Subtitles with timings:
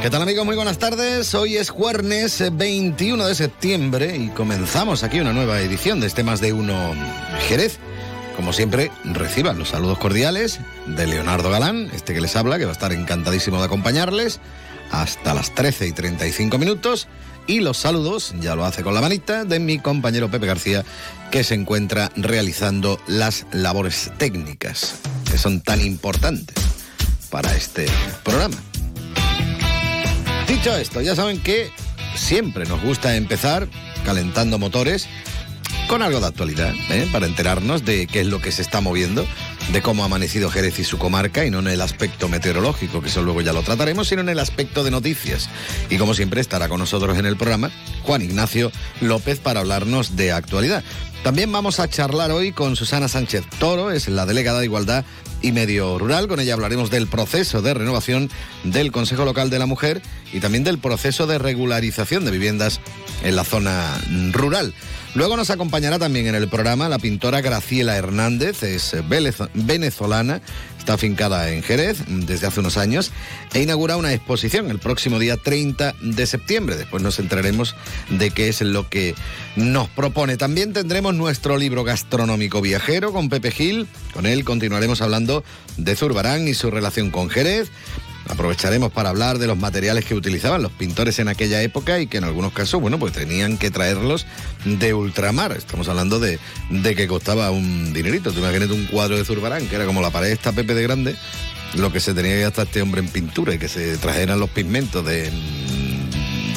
[0.00, 0.46] ¿Qué tal amigos?
[0.46, 1.34] Muy buenas tardes.
[1.34, 6.40] Hoy es jueves 21 de septiembre y comenzamos aquí una nueva edición de este Más
[6.40, 6.94] de Uno
[7.48, 7.78] Jerez.
[8.36, 12.70] Como siempre, reciban los saludos cordiales de Leonardo Galán, este que les habla, que va
[12.70, 14.38] a estar encantadísimo de acompañarles
[14.92, 17.08] hasta las 13 y 35 minutos.
[17.48, 20.84] Y los saludos, ya lo hace con la manita, de mi compañero Pepe García,
[21.32, 24.94] que se encuentra realizando las labores técnicas,
[25.28, 26.54] que son tan importantes
[27.30, 27.86] para este
[28.22, 28.56] programa.
[30.58, 31.70] Dicho esto, ya saben que
[32.16, 33.68] siempre nos gusta empezar
[34.04, 35.06] calentando motores
[35.86, 37.08] con algo de actualidad, ¿eh?
[37.12, 39.24] para enterarnos de qué es lo que se está moviendo,
[39.72, 43.08] de cómo ha amanecido Jerez y su comarca, y no en el aspecto meteorológico, que
[43.08, 45.48] eso luego ya lo trataremos, sino en el aspecto de noticias.
[45.90, 47.70] Y como siempre estará con nosotros en el programa
[48.02, 50.82] Juan Ignacio López para hablarnos de actualidad.
[51.22, 55.04] También vamos a charlar hoy con Susana Sánchez Toro, es la delegada de Igualdad
[55.42, 56.28] y Medio Rural.
[56.28, 58.30] Con ella hablaremos del proceso de renovación
[58.64, 60.00] del Consejo Local de la Mujer
[60.32, 62.80] y también del proceso de regularización de viviendas
[63.22, 64.00] en la zona
[64.32, 64.72] rural.
[65.18, 68.96] Luego nos acompañará también en el programa la pintora Graciela Hernández, es
[69.52, 70.40] venezolana,
[70.78, 73.10] está afincada en Jerez desde hace unos años
[73.52, 76.76] e inaugura una exposición el próximo día 30 de septiembre.
[76.76, 77.74] Después nos enteraremos
[78.10, 79.16] de qué es lo que
[79.56, 80.36] nos propone.
[80.36, 83.88] También tendremos nuestro libro gastronómico viajero con Pepe Gil.
[84.14, 85.42] Con él continuaremos hablando
[85.78, 87.72] de Zurbarán y su relación con Jerez.
[88.28, 92.18] Aprovecharemos para hablar de los materiales que utilizaban los pintores en aquella época y que
[92.18, 94.26] en algunos casos, bueno, pues tenían que traerlos
[94.64, 95.52] de ultramar.
[95.52, 96.38] Estamos hablando de,
[96.70, 98.32] de que costaba un dinerito.
[98.32, 101.16] Tú imagínate un cuadro de Zurbarán, que era como la pared esta Pepe de Grande,
[101.74, 104.50] lo que se tenía que gastar este hombre en pintura y que se trajeran los
[104.50, 105.30] pigmentos de,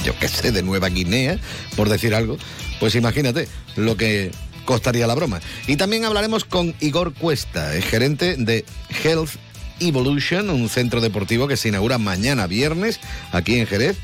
[0.04, 1.40] yo qué sé, de Nueva Guinea,
[1.78, 2.38] por decir algo.
[2.82, 4.32] Pues imagínate lo que
[4.66, 5.40] costaría la broma.
[5.68, 8.66] Y también hablaremos con Igor Cuesta, el gerente de
[9.04, 9.32] Health
[9.82, 13.00] Evolution, un centro deportivo que se inaugura mañana viernes
[13.32, 13.98] aquí en Jerez.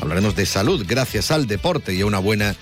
[0.00, 2.54] Hablaremos de salud gracias al deporte y a una buena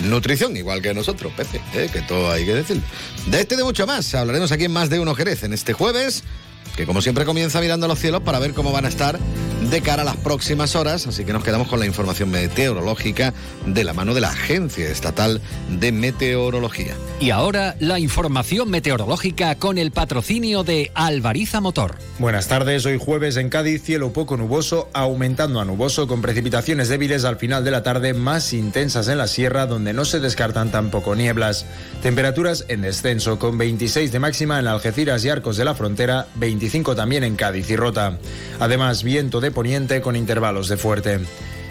[0.00, 1.88] nutrición, igual que nosotros, Pepe, ¿eh?
[1.92, 2.80] que todo hay que decir.
[3.26, 5.72] De este y de mucho más hablaremos aquí en Más de Uno Jerez en este
[5.72, 6.24] jueves,
[6.76, 9.18] que como siempre comienza mirando los cielos para ver cómo van a estar
[9.70, 13.32] de cara a las próximas horas, así que nos quedamos con la información meteorológica
[13.66, 16.94] de la mano de la Agencia Estatal de Meteorología.
[17.20, 21.96] Y ahora la información meteorológica con el patrocinio de Alvariza Motor.
[22.18, 27.24] Buenas tardes, hoy jueves en Cádiz, cielo poco nuboso, aumentando a nuboso con precipitaciones débiles
[27.24, 31.14] al final de la tarde, más intensas en la sierra, donde no se descartan tampoco
[31.14, 31.66] nieblas.
[32.02, 36.94] Temperaturas en descenso, con 26 de máxima en Algeciras y Arcos de la Frontera, 25
[36.94, 38.18] también en Cádiz y Rota.
[38.60, 41.20] Además, viento de poniente con intervalos de fuerte.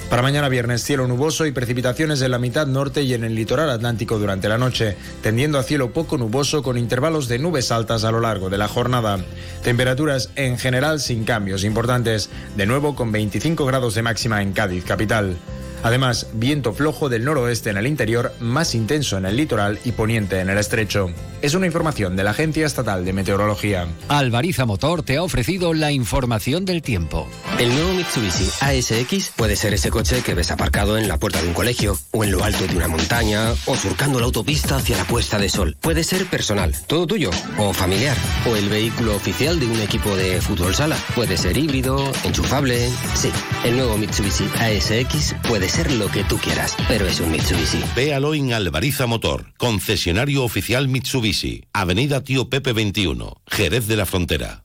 [0.09, 3.69] Para mañana viernes cielo nuboso y precipitaciones en la mitad norte y en el litoral
[3.69, 8.11] atlántico durante la noche, tendiendo a cielo poco nuboso con intervalos de nubes altas a
[8.11, 9.19] lo largo de la jornada.
[9.63, 14.83] Temperaturas en general sin cambios importantes, de nuevo con 25 grados de máxima en Cádiz
[14.85, 15.35] capital.
[15.83, 20.39] Además, viento flojo del noroeste en el interior, más intenso en el litoral y poniente
[20.39, 21.11] en el estrecho.
[21.41, 23.85] Es una información de la Agencia Estatal de Meteorología.
[24.07, 27.27] Alvariza Motor te ha ofrecido la información del tiempo.
[27.59, 31.49] El nuevo Mitsubishi ASX puede ser ese coche que ves aparcado en la puerta de
[31.49, 35.03] un colegio, o en lo alto de una montaña, o surcando la autopista hacia la
[35.03, 35.75] puesta de sol.
[35.81, 38.15] Puede ser personal, todo tuyo, o familiar,
[38.49, 40.95] o el vehículo oficial de un equipo de fútbol sala.
[41.13, 42.89] Puede ser híbrido, enchufable.
[43.15, 43.29] Sí,
[43.65, 47.83] el nuevo Mitsubishi ASX puede ser lo que tú quieras, pero es un Mitsubishi.
[47.95, 51.65] Véalo en Alvariza Motor, concesionario oficial Mitsubishi.
[51.73, 54.63] Avenida Tío Pepe 21, Jerez de la Frontera.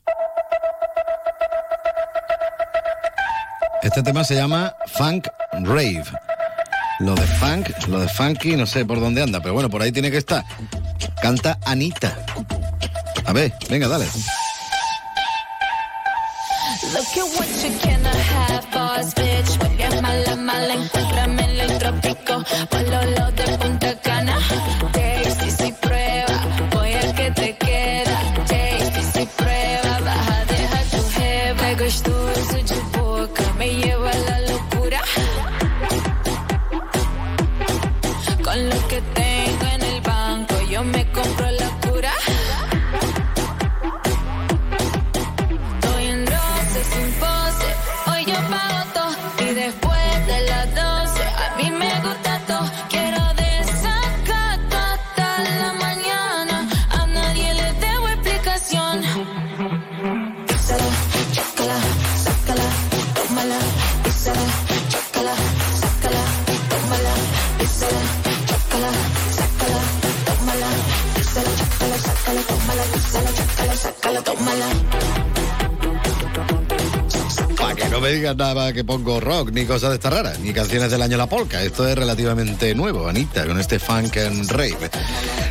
[3.82, 5.28] Este tema se llama Funk
[5.62, 6.04] Rave.
[7.00, 9.92] Lo de funk, lo de funky, no sé por dónde anda, pero bueno, por ahí
[9.92, 10.44] tiene que estar.
[11.22, 12.14] Canta Anita.
[13.24, 14.06] A ver, venga, dale.
[16.92, 19.37] Look at what you
[20.74, 22.44] encuéntrame en el trópico.
[22.70, 23.57] Pololo de
[78.78, 81.60] que pongo rock, ni cosas de esta rara, ni canciones del año La Polka.
[81.60, 84.88] Esto es relativamente nuevo, Anita, con este funk and rave.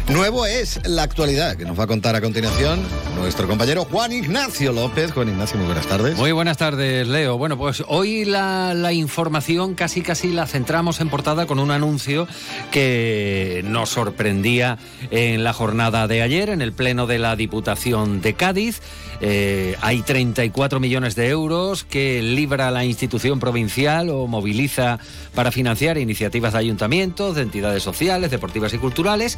[0.07, 2.79] Nuevo es la actualidad, que nos va a contar a continuación
[3.17, 5.11] nuestro compañero Juan Ignacio López.
[5.11, 6.17] Juan Ignacio, muy buenas tardes.
[6.17, 7.37] Muy buenas tardes, Leo.
[7.37, 12.27] Bueno, pues hoy la, información casi casi la centramos en portada con un anuncio
[12.71, 14.77] que nos sorprendía
[15.11, 18.81] en la jornada de ayer, en el Pleno de la Diputación de Cádiz.
[19.19, 24.99] Eh, hay 34 millones de euros que libra la institución provincial o moviliza
[25.33, 29.37] para financiar iniciativas de ayuntamientos, de entidades sociales, deportivas y culturales.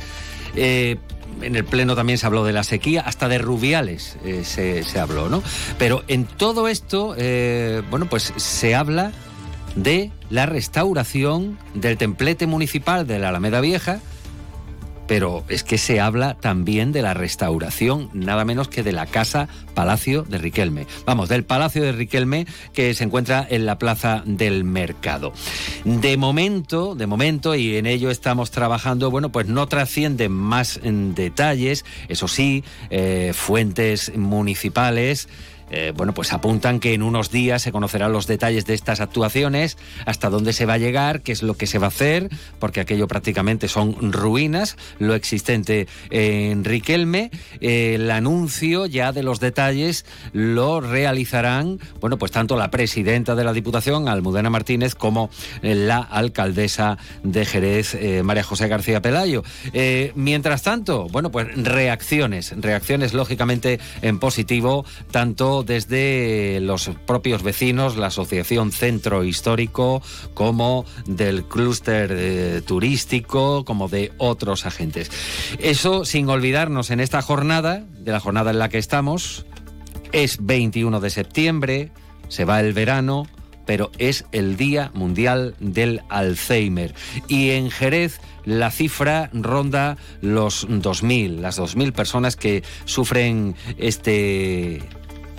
[0.55, 0.97] Eh,
[1.41, 4.99] en el Pleno también se habló de la sequía, hasta de Rubiales eh, se, se,
[4.99, 5.43] habló, ¿no?
[5.77, 9.11] Pero en todo esto, eh, bueno, pues se habla
[9.75, 13.99] de la restauración del templete municipal de la Alameda Vieja,
[15.09, 19.49] pero es que se habla también de la restauración, nada menos que de la Casa
[19.73, 20.85] Palacio de Riquelme.
[21.03, 25.33] Vamos, del Palacio de Riquelme que se encuentra en la Plaza del Mercado.
[25.83, 31.15] De momento, de momento, y en ello estamos trabajando, bueno, pues no trascienden más en
[31.15, 35.27] detalles, eso sí, eh, fuentes municipales
[35.69, 39.77] eh, bueno, pues apuntan que en unos días se conocerán los detalles de estas actuaciones,
[40.05, 42.29] hasta dónde se va a llegar, qué es lo que se va a hacer,
[42.59, 47.31] porque aquello prácticamente son ruinas, lo existente en Riquelme.
[47.61, 53.43] Eh, el anuncio ya de los detalles lo realizarán, bueno, pues tanto la presidenta de
[53.43, 55.29] la Diputación, Almudena Martínez, como
[55.61, 59.43] la alcaldesa de Jerez, eh, María José García Pelayo.
[59.73, 67.97] Eh, mientras tanto, bueno, pues reacciones, reacciones lógicamente en positivo, tanto desde los propios vecinos,
[67.97, 70.01] la Asociación Centro Histórico,
[70.33, 75.11] como del clúster eh, turístico, como de otros agentes.
[75.59, 79.45] Eso sin olvidarnos en esta jornada, de la jornada en la que estamos,
[80.11, 81.91] es 21 de septiembre,
[82.27, 83.27] se va el verano,
[83.65, 86.95] pero es el Día Mundial del Alzheimer.
[87.27, 94.81] Y en Jerez la cifra ronda los 2.000, las 2.000 personas que sufren este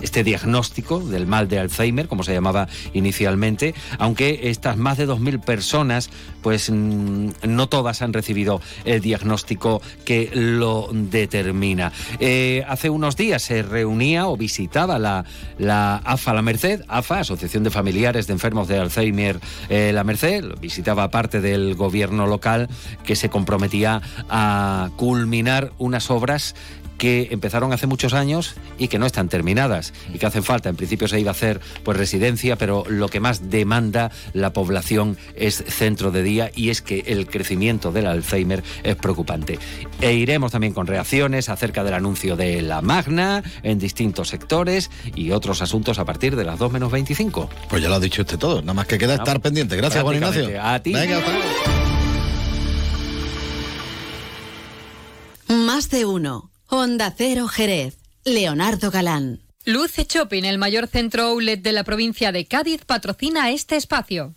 [0.01, 5.41] este diagnóstico del mal de Alzheimer, como se llamaba inicialmente, aunque estas más de 2.000
[5.41, 6.09] personas,
[6.41, 11.91] pues mm, no todas han recibido el diagnóstico que lo determina.
[12.19, 15.25] Eh, hace unos días se reunía o visitaba la,
[15.57, 19.39] la AFA La Merced, AFA, Asociación de Familiares de Enfermos de Alzheimer
[19.69, 22.69] eh, La Merced, visitaba parte del gobierno local
[23.03, 26.55] que se comprometía a culminar unas obras
[27.01, 30.69] que empezaron hace muchos años y que no están terminadas y que hacen falta.
[30.69, 35.17] En principio se iba a hacer pues residencia, pero lo que más demanda la población
[35.35, 39.57] es centro de día y es que el crecimiento del Alzheimer es preocupante.
[39.99, 45.31] E iremos también con reacciones acerca del anuncio de la Magna en distintos sectores y
[45.31, 47.49] otros asuntos a partir de las 2 menos 25.
[47.67, 49.75] Pues ya lo ha dicho usted todo, nada más que queda estar pendiente.
[49.75, 50.63] Gracias, Juan Ignacio.
[50.63, 50.93] A ti.
[50.93, 51.49] Venga, hasta luego.
[55.65, 56.50] Más de uno.
[56.73, 57.97] Onda Cero Jerez.
[58.23, 59.41] Leonardo Galán.
[59.65, 64.35] Luce Shopping, el mayor centro outlet de la provincia de Cádiz, patrocina este espacio.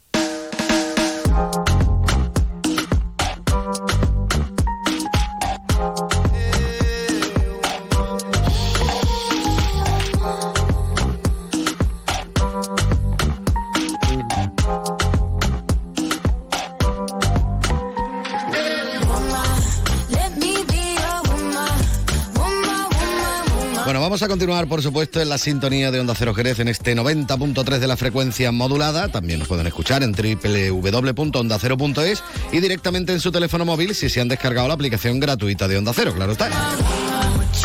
[24.14, 27.80] Vamos a continuar, por supuesto, en la sintonía de Onda Cero Jerez en este 90.3
[27.80, 29.08] de la frecuencia modulada.
[29.08, 34.28] También nos pueden escuchar en www.ondacero.es y directamente en su teléfono móvil si se han
[34.28, 36.48] descargado la aplicación gratuita de Onda Cero, claro está.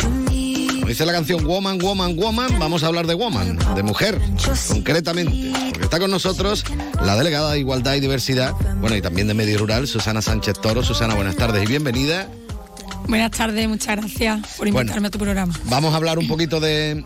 [0.00, 4.20] Como dice la canción Woman, Woman, Woman, vamos a hablar de Woman, de mujer,
[4.66, 5.52] concretamente.
[5.70, 6.64] Porque está con nosotros
[7.00, 10.82] la delegada de Igualdad y Diversidad, bueno, y también de Medio Rural, Susana Sánchez Toro.
[10.82, 12.28] Susana, buenas tardes y bienvenida.
[13.10, 15.08] Buenas tardes, muchas gracias por invitarme Bueno.
[15.08, 15.54] a tu programa.
[15.64, 17.04] Vamos a hablar un poquito de,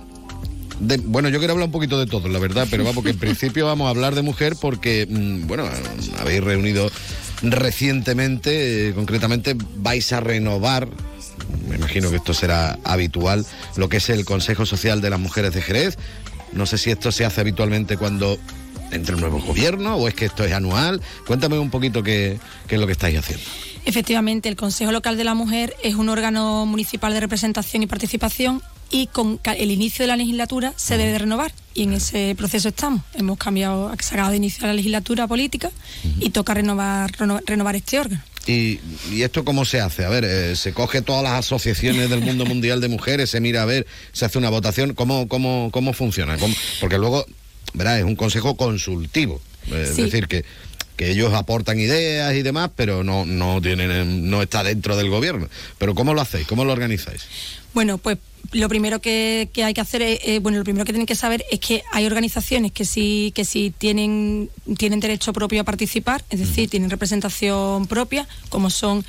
[0.81, 3.19] de- Bueno, yo quiero hablar un poquito de todo, la verdad, pero vamos, que en
[3.19, 5.65] principio vamos a hablar de mujer porque, mm, bueno,
[6.21, 6.91] habéis reunido
[7.43, 10.89] recientemente, eh, concretamente vais a renovar,
[11.69, 13.47] me imagino que esto será habitual,
[13.77, 15.97] lo que es el Consejo Social de las Mujeres de Jerez.
[16.53, 18.39] No sé si esto se hace habitualmente cuando
[18.93, 21.01] entre un nuevo gobierno o es que esto es anual.
[21.27, 23.45] Cuéntame un poquito qué, qué es lo que estáis haciendo.
[23.85, 28.63] Efectivamente, el Consejo Local de la Mujer es un órgano municipal de representación y participación
[28.91, 32.69] y con el inicio de la legislatura se debe de renovar y en ese proceso
[32.69, 33.03] estamos.
[33.15, 35.71] Hemos cambiado, se acaba de iniciar la legislatura política
[36.21, 38.23] y toca renovar, reno- renovar este órgano.
[38.47, 38.79] ¿Y,
[39.11, 40.05] y esto cómo se hace?
[40.05, 43.63] A ver, eh, se coge todas las asociaciones del mundo mundial de mujeres, se mira
[43.63, 44.95] a ver, se hace una votación.
[44.95, 46.37] ¿Cómo, cómo, cómo funciona?
[46.39, 47.27] ¿Cómo- Porque luego
[47.73, 47.99] ¿verdad?
[47.99, 49.41] Es un consejo consultivo.
[49.73, 50.03] Es Sí.
[50.03, 50.45] decir, que,
[50.97, 55.49] que ellos aportan ideas y demás, pero no, no tienen, no está dentro del gobierno.
[55.79, 56.47] Pero ¿cómo lo hacéis?
[56.47, 57.23] ¿Cómo lo organizáis?
[57.73, 58.19] Bueno, pues
[58.53, 61.17] lo primero que, que hay que hacer es, eh, bueno, lo primero que tienen que
[61.17, 64.49] saber es que hay organizaciones que sí, que sí tienen,
[64.79, 69.05] tienen derecho propio a participar, es decir, tienen representación propia, como son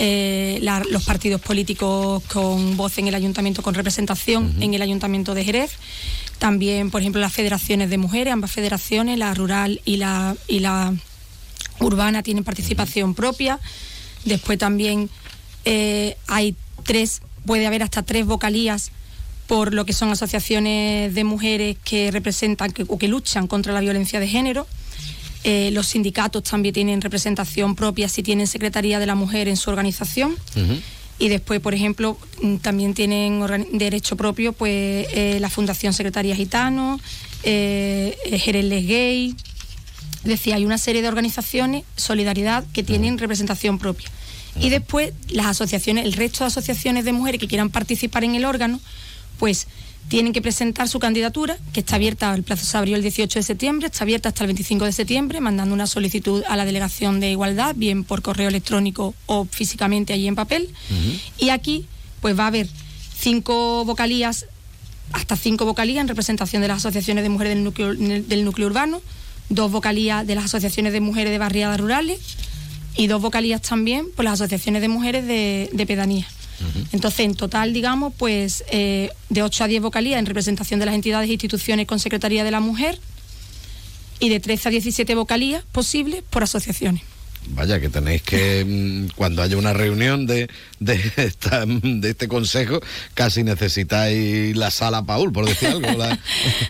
[0.00, 5.34] eh, la- los partidos políticos con voz en el ayuntamiento, con representación en el ayuntamiento
[5.34, 5.72] de Jerez.
[6.38, 10.94] También, por ejemplo, las federaciones de mujeres, ambas federaciones, la rural y la, y la
[11.80, 13.58] urbana tienen participación propia.
[14.24, 15.08] Después también
[15.64, 16.54] eh, hay
[16.84, 18.90] tres, puede haber hasta tres vocalías
[19.46, 23.80] por lo que son asociaciones de mujeres que representan que- o que luchan contra la
[23.80, 24.66] violencia de género.
[25.44, 29.70] Eh, los sindicatos también tienen representación propia si tienen Secretaría de la Mujer en su
[29.70, 30.36] organización.
[31.20, 33.40] Y después, por ejemplo, mm, también tienen
[33.72, 37.00] derecho propio pues eh, la Fundación Secretaría Gitano,
[37.42, 38.16] eh,
[38.86, 39.34] Gay.
[40.18, 44.08] Es decir, hay una serie de organizaciones, Solidaridad, que tienen representación propia.
[44.60, 48.44] Y después las asociaciones, el resto de asociaciones de mujeres que quieran participar en el
[48.44, 48.80] órgano,
[49.38, 49.68] pues
[50.08, 53.42] tienen que presentar su candidatura, que está abierta, el plazo se abrió el 18 de
[53.42, 57.30] septiembre, está abierta hasta el 25 de septiembre, mandando una solicitud a la Delegación de
[57.30, 60.70] Igualdad, bien por correo electrónico o físicamente allí en papel.
[61.36, 61.86] Y aquí,
[62.20, 62.68] pues va a haber
[63.18, 64.46] cinco vocalías,
[65.12, 69.02] hasta cinco vocalías en representación de las asociaciones de mujeres del núcleo, del núcleo urbano,
[69.48, 72.18] dos vocalías de las asociaciones de mujeres de barriadas rurales
[72.96, 76.26] y dos vocalías también por las asociaciones de mujeres de, de pedanía.
[76.92, 80.94] Entonces, en total, digamos, pues eh, de 8 a 10 vocalías en representación de las
[80.96, 82.98] entidades e instituciones con Secretaría de la Mujer
[84.18, 87.02] y de 13 a 17 vocalías posibles por asociaciones.
[87.50, 90.48] Vaya, que tenéis que, mm, cuando haya una reunión de,
[90.80, 92.80] de, esta- de este consejo,
[93.14, 95.90] casi necesitáis la sala Paul, por decir algo.
[95.96, 96.18] la-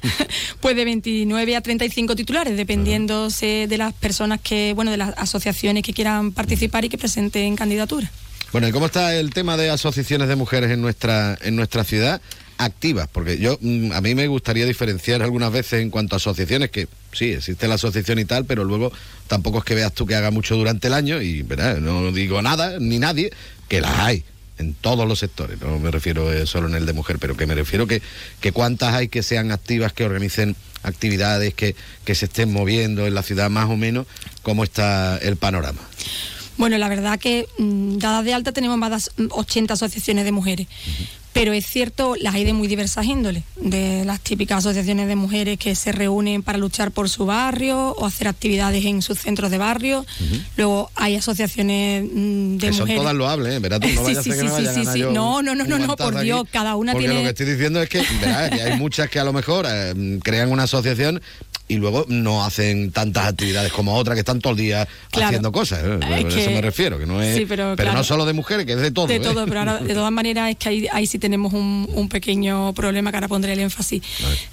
[0.61, 5.15] Pues de 29 a 35 titulares, dependiendo se- de las personas que, bueno, de las
[5.19, 8.11] asociaciones que quieran participar y que presenten candidatura.
[8.53, 12.21] Bueno, ¿y cómo está el tema de asociaciones de mujeres en nuestra, en nuestra ciudad?
[12.57, 16.71] Activas, porque yo mm, a mí me gustaría diferenciar algunas veces en cuanto a asociaciones,
[16.71, 18.93] que sí, existe la asociación y tal, pero luego
[19.27, 21.79] tampoco es que veas tú que haga mucho durante el año, y ¿verdad?
[21.79, 23.31] no digo nada, ni nadie,
[23.69, 24.25] que las hay
[24.59, 27.47] en todos los sectores, no me refiero eh, solo en el de mujer, pero que
[27.47, 28.03] me refiero que,
[28.41, 33.15] que cuántas hay que sean activas, que organicen actividades, que, que se estén moviendo en
[33.15, 34.07] la ciudad más o menos,
[34.43, 35.81] cómo está el panorama.
[36.57, 40.67] Bueno, la verdad que mm, dadas de alta tenemos más de 80 asociaciones de mujeres.
[41.39, 45.57] Pero es cierto, las hay de muy diversas índoles, de las típicas asociaciones de mujeres
[45.57, 49.59] que se reúnen para luchar por su barrio o hacer actividades en sus centros de
[49.59, 50.05] barrio.
[50.57, 53.03] Luego hay asociaciones mm, de que son mujeres.
[53.03, 53.59] todas loables, ¿eh?
[53.61, 54.51] Verás tú, no Sí, vaya a sí, que sí, me
[54.85, 57.31] sí, sí, No, no, no, no, no, por Dios, cada una Porque tiene- lo que
[57.31, 61.23] estoy diciendo es que, hay muchas que a lo mejor eh, crean una asociación
[61.69, 65.27] y luego no hacen tantas actividades como otras que están todo el día Claro.
[65.29, 65.81] haciendo cosas.
[65.85, 65.99] ¿eh?
[66.01, 67.37] Es Por que- eso me refiero, que no es.
[67.37, 68.03] Sí, pero no claro.
[68.05, 69.07] solo de mujeres, que es de todo.
[69.07, 69.21] De ¿eh?
[69.21, 72.73] todo, pero ahora, de todas maneras, es que ahí, ahí sí tenemos un, un pequeño
[72.73, 74.03] problema que ahora pondré el énfasis.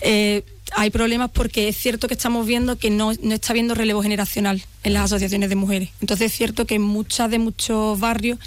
[0.01, 0.43] Eh,
[0.75, 4.61] hay problemas porque es cierto que estamos viendo que no, no está habiendo relevo generacional
[4.83, 5.89] en las asociaciones de mujeres.
[6.01, 8.39] Entonces es cierto que en muchas de muchos barrios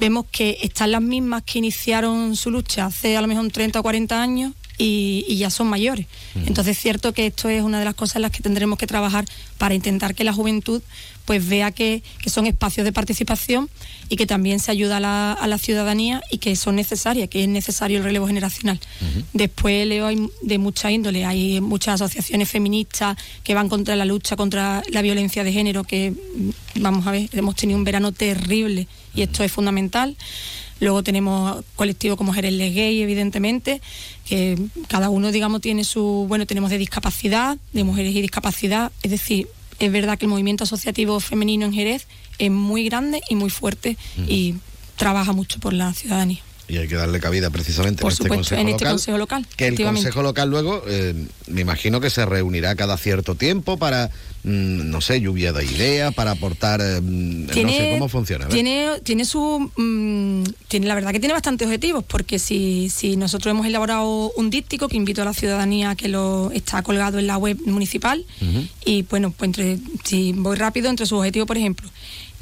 [0.00, 3.82] vemos que están las mismas que iniciaron su lucha hace a lo mejor 30 o
[3.82, 6.06] 40 años y, y ya son mayores.
[6.46, 8.86] Entonces es cierto que esto es una de las cosas en las que tendremos que
[8.86, 9.24] trabajar
[9.58, 10.82] para intentar que la juventud
[11.24, 13.68] pues vea que, que son espacios de participación
[14.08, 17.42] y que también se ayuda a la, a la ciudadanía y que son necesarias, que
[17.42, 18.80] es necesario el relevo generacional.
[19.34, 24.36] Después leo hay de mucha índole, hay muchas asociaciones feministas que van contra la lucha
[24.36, 28.88] contra la violencia de género, que mm, vamos a ver, hemos tenido un verano terrible
[29.14, 30.16] y esto es fundamental.
[30.80, 33.80] Luego tenemos colectivos como Jerez Les Gay, evidentemente,
[34.24, 34.58] que
[34.88, 36.26] cada uno, digamos, tiene su.
[36.28, 38.92] Bueno, tenemos de discapacidad, de mujeres y discapacidad.
[39.02, 42.06] Es decir, es verdad que el movimiento asociativo femenino en Jerez
[42.38, 44.54] es muy grande y muy fuerte y
[44.96, 46.40] trabaja mucho por la ciudadanía.
[46.68, 48.76] Y hay que darle cabida precisamente Por en este supuesto, consejo en local.
[48.76, 49.46] este consejo local.
[49.56, 51.14] Que el consejo local luego, eh,
[51.46, 54.10] me imagino que se reunirá cada cierto tiempo para,
[54.44, 58.48] mm, no sé, lluvia de ideas, para aportar, eh, mm, no sé cómo funciona.
[58.48, 59.70] Tiene, tiene su.
[59.76, 64.50] mm, tiene, la verdad que tiene bastantes objetivos, porque si, si nosotros hemos elaborado un
[64.50, 68.26] díptico que invito a la ciudadanía a que lo está colgado en la web municipal,
[68.84, 71.88] y bueno, pues entre, si voy rápido, entre sus objetivos, por ejemplo,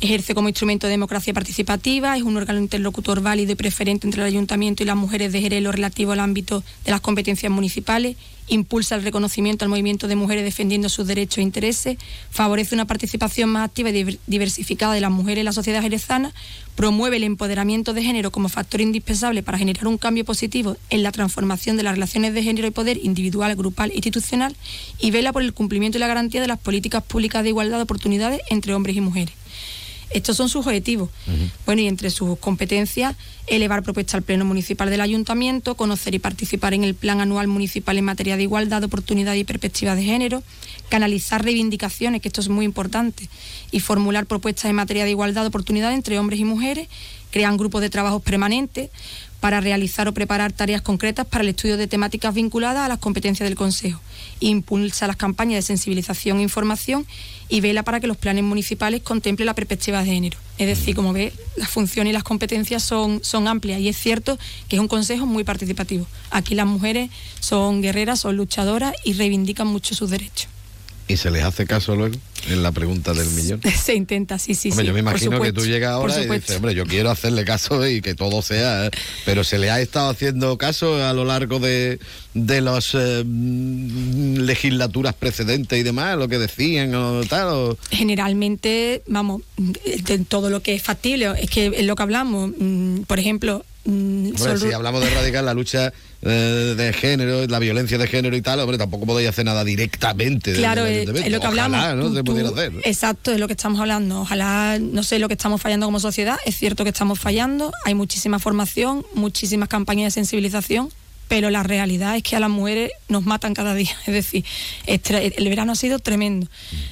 [0.01, 4.29] ejerce como instrumento de democracia participativa, es un órgano interlocutor válido y preferente entre el
[4.29, 8.17] ayuntamiento y las mujeres de Jerez lo relativo al ámbito de las competencias municipales,
[8.49, 11.97] impulsa el reconocimiento al movimiento de mujeres defendiendo sus derechos e intereses,
[12.31, 16.33] favorece una participación más activa y diver- diversificada de las mujeres en la sociedad jerezana,
[16.77, 21.11] promueve el empoderamiento de género como factor indispensable para generar un cambio positivo en la
[21.11, 24.55] transformación de las relaciones de género y poder individual, grupal e institucional
[25.01, 27.85] y vela por el cumplimiento y la garantía de las políticas públicas de igualdad de
[27.85, 29.35] oportunidades entre hombres y mujeres.
[30.11, 31.11] Estos son sus objetivos.
[31.67, 36.75] Bueno, y entre sus competencias, elevar propuestas al Pleno Municipal del Ayuntamiento, conocer y participar
[36.75, 40.43] en el Plan Anual Municipal en materia de igualdad, oportunidad y perspectiva de género,
[40.89, 43.29] canalizar reivindicaciones, que esto es muy importante,
[43.71, 46.89] y formular propuestas en materia de igualdad oportunidad entre hombres y mujeres,
[47.31, 48.91] crear grupos de trabajos permanentes
[49.41, 53.49] para realizar o preparar tareas concretas para el estudio de temáticas vinculadas a las competencias
[53.49, 54.01] del Consejo.
[54.41, 57.07] Impulsa las campañas de sensibilización e información
[57.49, 60.39] y vela para que los planes municipales contemplen la perspectiva de género.
[60.59, 64.39] Es decir, como ve, las funciones y las competencias son, son amplias y es cierto
[64.69, 66.07] que es un consejo muy participativo.
[66.31, 70.49] Aquí las mujeres son guerreras, son luchadoras y reivindican mucho sus derechos.
[71.09, 72.17] ¿Y se les hace caso luego
[72.49, 73.61] en la pregunta del millón?
[73.85, 74.89] Se intenta, sí, sí, hombre, sí.
[74.89, 78.01] yo me imagino que tú llegas ahora y dices, hombre, yo quiero hacerle caso y
[78.03, 78.91] que todo sea...
[79.25, 82.01] Pero se le ha estado haciendo caso a lo largo de,
[82.35, 87.49] de las eh, legislaturas precedentes y demás, lo que decían o tal.
[87.49, 92.51] o- generalmente, vamos, de todo lo que es factible, es que es lo que hablamos,
[92.59, 97.59] mm, por ejemplo, mm, Hombre, si hablamos de erradicar la lucha eh, de género, la
[97.59, 100.55] violencia de género y tal, hombre, tampoco podéis hacer nada directamente.
[100.55, 101.95] Claro, es, es lo que hablamos.
[101.97, 102.03] ¿no?
[102.09, 102.73] Tú- se tú- pudiera hacer.
[102.85, 104.21] Exacto, es lo que estamos hablando.
[104.23, 106.37] Ojalá, no sé lo que estamos fallando como sociedad.
[106.45, 107.73] Es cierto que estamos fallando.
[107.85, 110.91] Hay muchísima formación, muchísimas campañas de sensibilización.
[111.29, 113.91] Pero la realidad es que a las mujeres nos matan cada día.
[114.07, 114.45] Es decir,
[114.87, 116.47] el verano ha sido tremendo.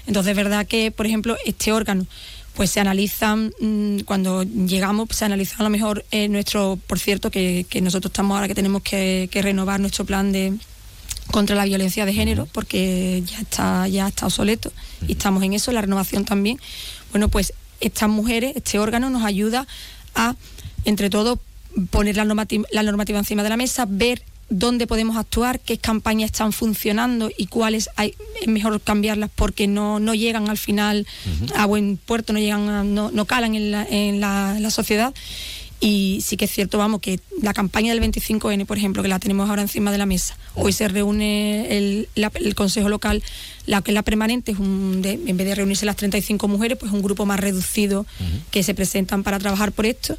[0.08, 2.04] Entonces, es verdad que, por ejemplo, este órgano,
[2.54, 6.98] pues se analizan, mm, cuando llegamos, pues, se analizan a lo mejor eh, nuestro, por
[6.98, 10.54] cierto, que, que nosotros estamos ahora que tenemos que, que renovar nuestro plan de,
[11.30, 14.72] contra la violencia de género porque ya está ya está obsoleto
[15.06, 16.60] y estamos en eso la renovación también.
[17.10, 19.66] Bueno pues estas mujeres este órgano nos ayuda
[20.14, 20.36] a
[20.84, 21.40] entre todo
[21.90, 26.26] poner la normativa, la normativa encima de la mesa ver dónde podemos actuar qué campañas
[26.30, 31.06] están funcionando y cuáles hay es mejor cambiarlas porque no, no llegan al final
[31.54, 35.14] a buen puerto no llegan a- no, no calan en la, en la- la sociedad.
[35.80, 39.18] Y sí que es cierto, vamos, que la campaña del 25N, por ejemplo, que la
[39.18, 43.22] tenemos ahora encima de la mesa, hoy se reúne el, la- el Consejo Local,
[43.66, 46.78] la que es la permanente, es un de- en vez de reunirse las 35 mujeres,
[46.78, 48.06] pues un grupo más reducido
[48.50, 50.16] que se presentan para trabajar por esto.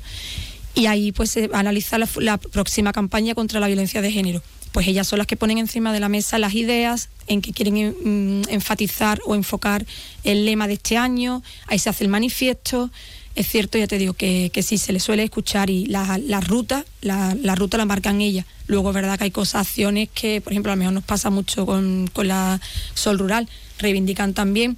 [0.76, 4.44] Y ahí pues se analiza la, próxima campaña contra la violencia de género.
[4.74, 7.96] Pues ellas son las que ponen encima de la mesa las ideas en que quieren
[8.04, 9.86] mm, enfatizar o enfocar
[10.26, 12.92] el lema de este año, ahí se hace el manifiesto.
[13.36, 16.42] Es cierto, ya te digo, que, que sí se le suele escuchar y la, la
[16.42, 18.46] ruta, la, la ruta la marcan ellas.
[18.68, 21.30] Luego es verdad que hay cosas, acciones que, por ejemplo, a lo mejor nos pasa
[21.30, 22.60] mucho con, con la
[22.94, 23.48] Sol Rural,
[23.80, 24.78] reivindican también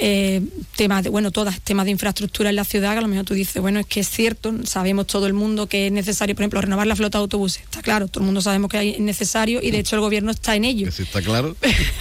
[0.00, 0.42] eh,
[0.76, 3.34] temas de, bueno, todas, temas de infraestructura en la ciudad, que a lo mejor tú
[3.34, 6.60] dices, bueno, es que es cierto, sabemos todo el mundo que es necesario, por ejemplo,
[6.60, 7.62] renovar la flota de autobuses.
[7.62, 10.56] Está claro, todo el mundo sabemos que es necesario y de hecho el gobierno está
[10.56, 10.90] en ello.
[10.90, 11.56] Sí está claro.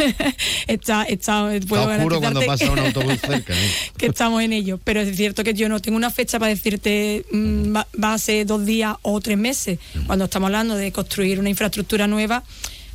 [0.67, 3.53] está, está, puedo Está oscuro cuando pasa un autobús cerca.
[3.53, 3.71] ¿eh?
[3.97, 4.79] que estamos en ello.
[4.83, 8.17] Pero es cierto que yo no tengo una fecha para decirte mm, va, va a
[8.17, 9.79] ser dos días o tres meses.
[10.07, 12.43] Cuando estamos hablando de construir una infraestructura nueva,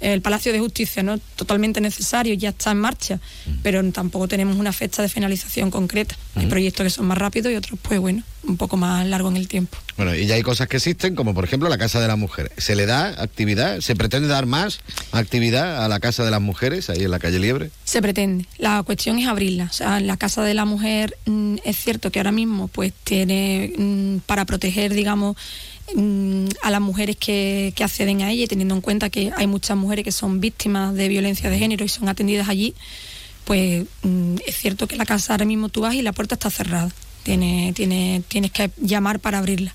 [0.00, 1.18] el Palacio de Justicia, ¿no?
[1.36, 3.20] Totalmente necesario, ya está en marcha,
[3.62, 6.16] pero tampoco tenemos una fecha de finalización concreta.
[6.34, 9.36] Hay proyectos que son más rápidos y otros, pues bueno, un poco más largo en
[9.36, 9.78] el tiempo.
[9.96, 12.52] Bueno, y ya hay cosas que existen, como por ejemplo la Casa de la Mujer.
[12.58, 13.80] ¿Se le da actividad?
[13.80, 14.80] ¿Se pretende dar más
[15.12, 17.70] actividad a la Casa de las Mujeres, ahí en la calle Liebre?
[17.84, 18.46] Se pretende.
[18.58, 19.64] La cuestión es abrirla.
[19.64, 23.72] O sea, la Casa de la Mujer mm, es cierto que ahora mismo pues tiene
[23.76, 25.36] mm, para proteger, digamos,
[25.94, 30.04] mm, a las mujeres que, acceden a ella teniendo en cuenta que hay muchas mujeres
[30.04, 32.74] que son víctimas de violencia de género y son atendidas allí,
[33.44, 36.50] pues mm, es cierto que la casa ahora mismo tú vas y la puerta está
[36.50, 36.90] cerrada.
[37.22, 39.74] Tiene, tiene, tienes que llamar para abrirla.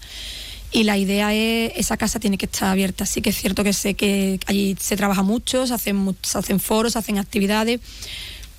[0.71, 3.05] Y la idea es, esa casa tiene que estar abierta.
[3.05, 6.61] Sí que es cierto que sé que allí se trabaja mucho, se hacen, se hacen
[6.61, 7.81] foros, se hacen actividades,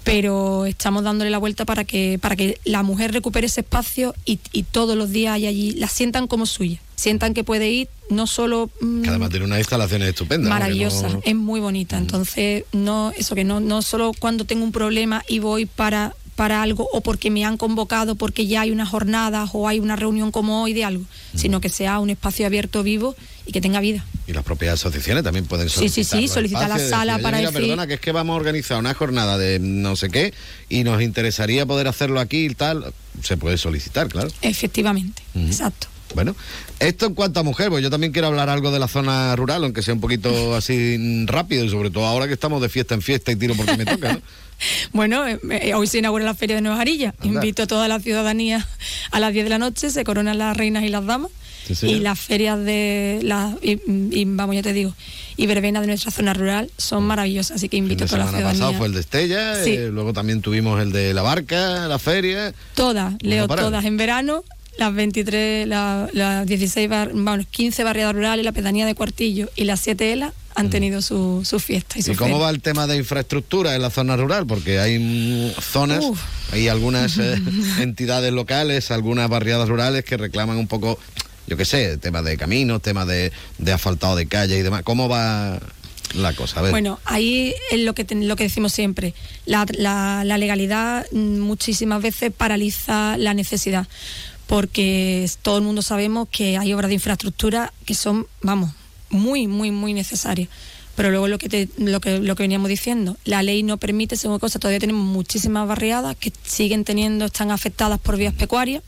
[0.04, 4.40] pero estamos dándole la vuelta para que, para que la mujer recupere ese espacio y,
[4.52, 8.26] y todos los días hay allí, la sientan como suya, sientan que puede ir no
[8.26, 8.70] solo...
[8.80, 10.48] mm, Que además tiene unas instalaciones estupendas.
[10.48, 11.98] maravillosa, no- es muy bonita.
[11.98, 16.62] Entonces, no, eso que no, no solo cuando tengo un problema y voy para para
[16.62, 20.32] algo o porque me han convocado porque ya hay unas jornadas o hay una reunión
[20.32, 21.04] como hoy de algo,
[21.36, 24.02] sino que sea un espacio abierto, vivo y que tenga vida.
[24.26, 26.20] Y las propias asociaciones también pueden Sí, sí, solicitar.
[26.20, 28.94] sí, solicitar la sala para Mira, decir- perdona, que es que vamos a organizar una
[28.94, 30.32] jornada de no sé qué
[30.70, 32.94] y nos interesaría poder hacerlo aquí y tal.
[33.22, 34.30] Se puede solicitar, claro.
[34.40, 35.88] Efectivamente, exacto.
[36.14, 36.36] Bueno,
[36.78, 39.64] esto en cuanto a mujer, pues yo también quiero hablar algo de la zona rural,
[39.64, 43.02] aunque sea un poquito así rápido y sobre todo ahora que estamos de fiesta en
[43.02, 44.20] fiesta y tiro porque me toca, ¿no?
[44.92, 47.14] Bueno, eh, eh, hoy se inaugura la Feria de Nueva Jarilla.
[47.20, 47.26] Anda.
[47.34, 48.64] Invito a toda la ciudadanía
[49.10, 51.32] a las 10 de la noche, se coronan las reinas y las damas.
[51.72, 54.94] Sí, y las ferias de las y, y, vamos ya te digo
[55.36, 58.38] y verbenas de nuestra zona rural son maravillosas así que invito a toda la semana
[58.52, 59.70] ciudadanía pasado fue el de Estella, Sí.
[59.74, 62.52] eh, luego también tuvimos el de la barca, la feria.
[62.74, 64.42] todas leo todas en verano
[64.78, 69.64] las 23 la- las 16 bar- vamos, 15 barriadas rurales la pedanía de Cuartillo y
[69.64, 72.12] las 7 ELA han tenido su, su fiesta y su Mm.
[72.12, 72.44] ¿Y cómo feria.
[72.44, 74.46] va el tema de infraestructura en la zona rural?
[74.46, 76.20] Porque hay mm, zonas, Uf.
[76.52, 77.36] hay algunas eh,
[77.80, 80.98] entidades locales, algunas barriadas rurales que reclaman un poco,
[81.46, 84.82] yo qué sé, temas de caminos, temas de, de asfaltado de calle y demás.
[84.82, 85.58] ¿Cómo va
[86.14, 86.58] la cosa?
[86.58, 86.70] A ver.
[86.70, 89.14] Bueno, ahí es lo que, lo que decimos siempre.
[89.46, 93.86] La, la- la legalidad mm, muchísimas veces paraliza la necesidad,
[94.52, 98.70] porque todo el mundo sabemos que hay obras de infraestructura que son, vamos,
[99.08, 100.50] muy, muy, muy necesarias.
[100.94, 104.14] Pero luego lo que, te- lo que lo que veníamos diciendo, la ley no permite,
[104.14, 108.82] según cosa, todavía tenemos muchísimas barriadas que siguen teniendo, están afectadas por vías pecuarias,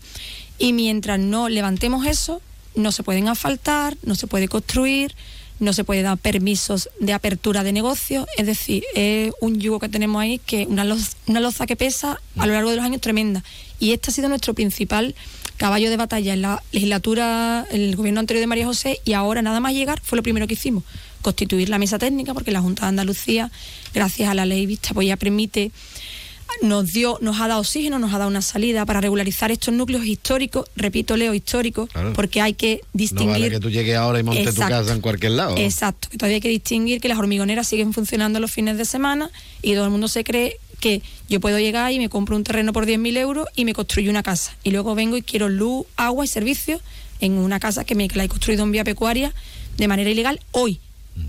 [0.58, 2.42] y mientras no levantemos eso,
[2.74, 5.14] no se pueden asfaltar, no se puede construir,
[5.60, 9.88] no se puede dar permisos de apertura de negocio, es decir, es un yugo que
[9.88, 13.00] tenemos ahí que una loza, una loza que pesa a lo largo de los años
[13.00, 13.42] tremenda.
[13.80, 15.14] Y este ha sido nuestro principal
[15.56, 19.42] caballo de batalla en la legislatura, en el gobierno anterior de María José, y ahora
[19.42, 20.82] nada más llegar fue lo primero que hicimos,
[21.22, 23.50] constituir la mesa técnica, porque la Junta de Andalucía,
[23.94, 25.70] gracias a la ley vista, pues ya permite
[26.62, 30.06] nos dio, nos ha dado oxígeno, nos ha dado una salida para regularizar estos núcleos
[30.06, 32.12] históricos, repito, Leo, históricos, Claro.
[32.12, 33.28] porque hay que no distinguir.
[33.32, 35.56] vale que tú llegues ahora y montes tu casa en cualquier lado.
[35.56, 39.30] Exacto, que todavía hay que distinguir que las hormigoneras siguen funcionando los fines de semana
[39.62, 42.72] y todo el mundo se cree que yo puedo llegar y me compro un terreno
[42.72, 44.56] por 10.000 euros y me construyo una casa.
[44.64, 46.80] Y luego vengo y quiero luz, agua y servicios
[47.20, 49.32] en una casa que me la he construido en vía pecuaria
[49.76, 50.80] de manera ilegal hoy.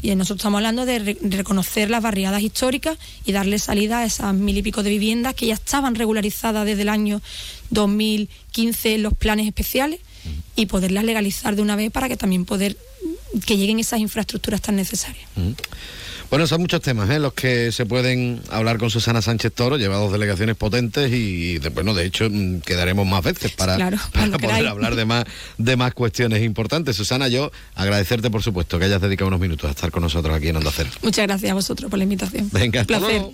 [0.01, 4.34] Y nosotros estamos hablando de, re- reconocer las barriadas históricas y darle salida a esas
[4.34, 7.21] mil y pico de viviendas que ya estaban regularizadas desde el año
[7.69, 9.99] 2015 en los planes especiales
[10.55, 12.77] y poderlas legalizar de una vez para que también poder
[13.45, 15.27] que lleguen esas infraestructuras tan necesarias.
[15.36, 15.51] Mm.
[16.29, 17.19] Bueno, son muchos temas ¿eh?
[17.19, 21.69] los que se pueden hablar con Susana Sánchez Toro, lleva dos delegaciones potentes y, de-
[21.69, 24.69] bueno, de hecho mm, quedaremos más veces para, claro, para cuando poder queráis.
[24.71, 25.23] hablar de más,
[25.57, 26.95] de más cuestiones importantes.
[26.95, 30.49] Susana, yo agradecerte por supuesto que hayas dedicado unos minutos a estar con nosotros aquí
[30.49, 30.89] en Onda Cero.
[31.01, 32.49] Muchas gracias a vosotros por la invitación.
[32.51, 33.21] Venga, hasta placer.
[33.21, 33.33] luego.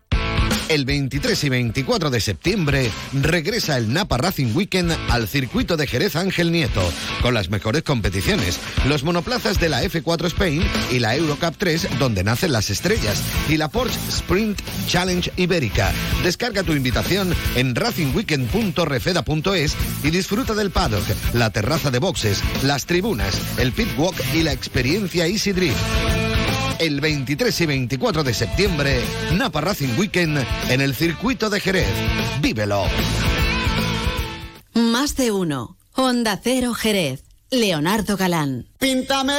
[0.71, 6.15] El 23 y 24 de septiembre regresa el Napa Racing Weekend al circuito de Jerez
[6.15, 6.81] Ángel Nieto,
[7.21, 8.57] con las mejores competiciones,
[8.87, 13.57] los monoplazas de la F4 Spain y la Eurocup 3, donde nacen las estrellas, y
[13.57, 15.91] la Porsche Sprint Challenge Ibérica.
[16.23, 21.03] Descarga tu invitación en racingweekend.refeda.es y disfruta del paddock,
[21.33, 26.20] la terraza de boxes, las tribunas, el pit walk y la experiencia Easy Drift.
[26.81, 29.01] El 23 y 24 de septiembre,
[29.33, 31.85] Napa Racing Weekend en el circuito de Jerez.
[32.41, 32.85] ¡Vívelo!
[34.73, 35.77] Más de uno.
[35.93, 37.23] Honda Cero Jerez.
[37.51, 38.65] Leonardo Galán.
[38.79, 39.37] Píntame,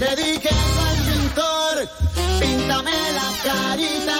[0.00, 1.88] le dije al pintor,
[2.40, 4.17] píntame la carita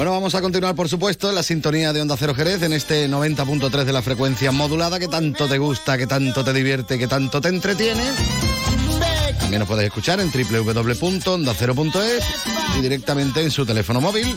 [0.00, 3.06] Bueno, vamos a continuar, por supuesto, en la sintonía de Onda Cero Jerez en este
[3.06, 7.38] 90.3 de la frecuencia modulada que tanto te gusta, que tanto te divierte, que tanto
[7.38, 8.04] te entretiene.
[9.38, 12.24] También nos puedes escuchar en www.ondacero.es
[12.78, 14.34] y directamente en su teléfono móvil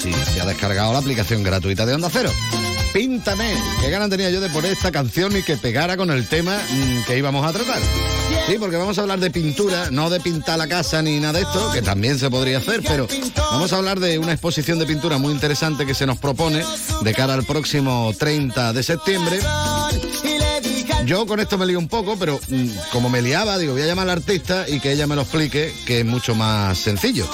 [0.00, 2.30] si se ha descargado la aplicación gratuita de Onda Cero.
[2.94, 6.56] Píntame, qué ganas tenía yo de poner esta canción y que pegara con el tema
[6.56, 7.80] mm, que íbamos a tratar.
[8.46, 11.40] Sí, porque vamos a hablar de pintura, no de pintar la casa ni nada de
[11.40, 13.08] esto, que también se podría hacer, pero
[13.50, 16.62] vamos a hablar de una exposición de pintura muy interesante que se nos propone
[17.02, 19.40] de cara al próximo 30 de septiembre.
[21.04, 23.86] Yo con esto me lío un poco, pero mm, como me liaba, digo, voy a
[23.86, 27.28] llamar al artista y que ella me lo explique, que es mucho más sencillo.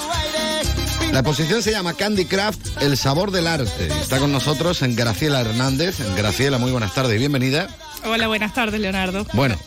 [1.11, 3.87] La exposición se llama Candy Craft, el sabor del arte.
[4.01, 5.97] Está con nosotros en Graciela Hernández.
[6.15, 7.67] Graciela, muy buenas tardes y bienvenida.
[8.05, 9.27] Hola, buenas tardes, Leonardo.
[9.33, 9.57] Bueno,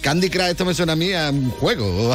[0.00, 2.14] Candy Crush, esto me suena a mí a un juego.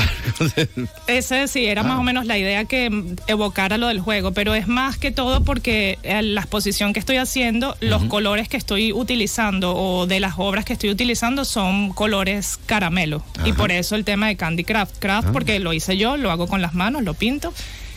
[1.05, 2.89] Ese sí, era más o menos la idea que
[3.27, 7.17] evocara lo del juego, pero es más que todo porque en la exposición que estoy
[7.17, 12.59] haciendo, los colores que estoy utilizando o de las obras que estoy utilizando son colores
[12.65, 13.23] caramelo.
[13.45, 14.97] Y por eso el tema de Candy Craft.
[14.97, 15.31] Craft Ah.
[15.31, 17.53] porque lo hice yo, lo hago con las manos, lo pinto.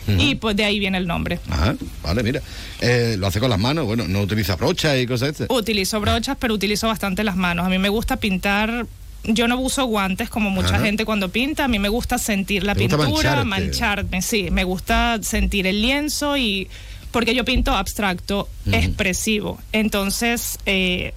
[0.07, 1.39] Y pues de ahí viene el nombre.
[1.49, 2.41] Ajá, vale, mira.
[2.81, 5.47] Eh, lo hace con las manos, bueno, no utiliza brocha y cosas estas.
[5.49, 7.65] Utilizo brochas, pero utilizo bastante las manos.
[7.65, 8.85] A mí me gusta pintar.
[9.23, 10.85] Yo no uso guantes como mucha Ajá.
[10.85, 11.65] gente cuando pinta.
[11.65, 13.45] A mí me gusta sentir la ¿Te gusta pintura, mancharte?
[13.45, 14.21] mancharme.
[14.23, 16.67] Sí, me gusta sentir el lienzo y
[17.11, 19.59] porque yo pinto abstracto, expresivo.
[19.73, 21.13] Entonces eh,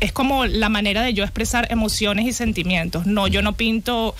[0.00, 3.06] es como la manera de yo expresar emociones y sentimientos.
[3.06, 4.14] No, yo no pinto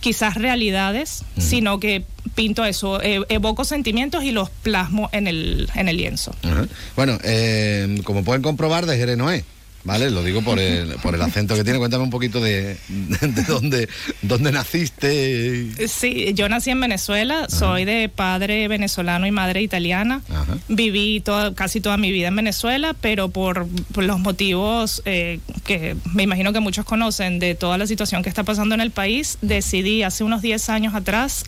[0.00, 2.04] quizás realidades, sino que
[2.38, 6.32] pinto eso, eh, evoco sentimientos y los plasmo en el, en el lienzo.
[6.44, 6.68] Ajá.
[6.94, 9.42] Bueno, eh, como pueden comprobar, de Jerez no es.
[9.82, 10.10] ¿Vale?
[10.10, 11.80] Lo digo por el, por el acento que tiene.
[11.80, 13.88] Cuéntame un poquito de, de dónde,
[14.22, 15.88] dónde naciste.
[15.88, 20.20] Sí, yo nací en Venezuela, soy de padre venezolano y madre italiana.
[20.68, 25.96] Viví toda, casi toda mi vida en Venezuela, pero por, por los motivos eh, que
[26.12, 29.38] me imagino que muchos conocen de toda la situación que está pasando en el país,
[29.42, 31.44] decidí hace unos 10 años atrás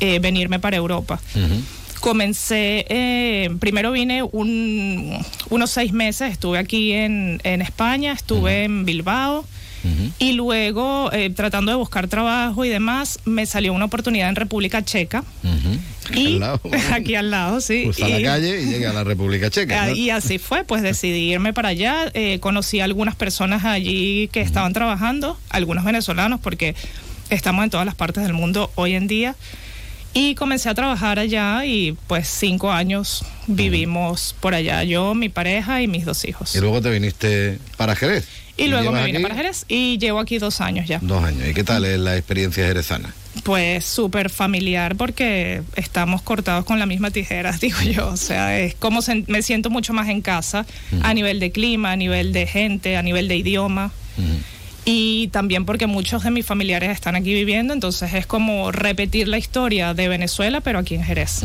[0.00, 1.20] eh, venirme para Europa.
[2.00, 5.16] Comencé, eh, primero vine un-
[5.48, 9.44] unos seis meses, estuve aquí en, en España, estuve en Bilbao.
[10.18, 14.84] Y luego, eh, tratando de buscar trabajo y demás, me salió una oportunidad en República
[14.84, 15.22] Checa.
[16.12, 16.60] Y Al lado.
[16.92, 17.88] aquí al lado, sí.
[17.98, 19.84] La Y- calle y llega a la República Checa.
[19.84, 19.94] Ah, ¿no?
[19.94, 22.10] Y así fue, pues decidí irme para allá.
[22.14, 26.74] eh, conocí a algunas personas allí que estaban trabajando, algunos venezolanos, porque
[27.30, 29.36] estamos en todas las partes del mundo hoy en día.
[30.18, 35.82] Y comencé a trabajar allá y pues cinco años vivimos por allá, yo, mi pareja
[35.82, 36.56] y mis dos hijos.
[36.56, 38.26] Y luego te viniste para Jerez.
[38.56, 41.00] Y luego me vine aquí para Jerez y llevo aquí dos años ya.
[41.02, 41.46] Dos años.
[41.46, 43.12] ¿Y qué tal es la experiencia jerezana?
[43.42, 48.08] Pues súper familiar porque estamos cortados con la misma tijera, digo yo.
[48.08, 50.64] O sea, es como sen- me siento mucho más en casa
[51.02, 53.92] a nivel de clima, a nivel de gente, a nivel de idioma.
[54.88, 59.36] Y también porque muchos de mis familiares están aquí viviendo, entonces es como repetir la
[59.36, 61.42] historia de Venezuela, pero aquí en Jerez.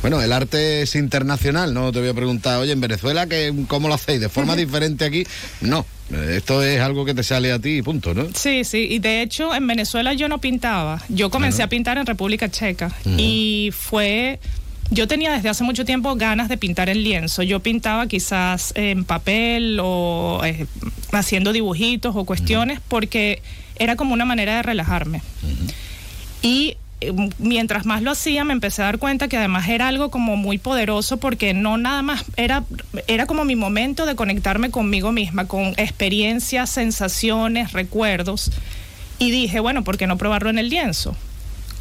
[0.00, 1.92] Bueno, el arte es internacional, ¿no?
[1.92, 4.20] Te voy a preguntar, oye, en Venezuela, ¿qué, ¿cómo lo hacéis?
[4.20, 5.24] ¿De forma diferente aquí?
[5.60, 8.26] No, eh, esto es algo que te sale a ti y punto, ¿no?
[8.34, 12.06] Sí, sí, y de hecho en Venezuela yo no pintaba, yo comencé a pintar en
[12.06, 14.40] República Checa y fue,
[14.92, 19.04] yo tenía desde hace mucho tiempo ganas de pintar en lienzo, yo pintaba quizás en
[19.04, 20.66] papel o eh,
[21.12, 23.40] haciendo dibujitos o cuestiones porque
[23.76, 25.22] era como una manera de relajarme.
[26.42, 30.10] Y eh, mientras más lo hacía, me empecé a dar cuenta que además era algo
[30.10, 32.62] como muy poderoso porque no nada más, era,
[33.06, 38.52] era como mi momento de conectarme conmigo misma, con experiencias, sensaciones, recuerdos.
[39.18, 41.16] Y dije, bueno, ¿por qué no probarlo en el lienzo?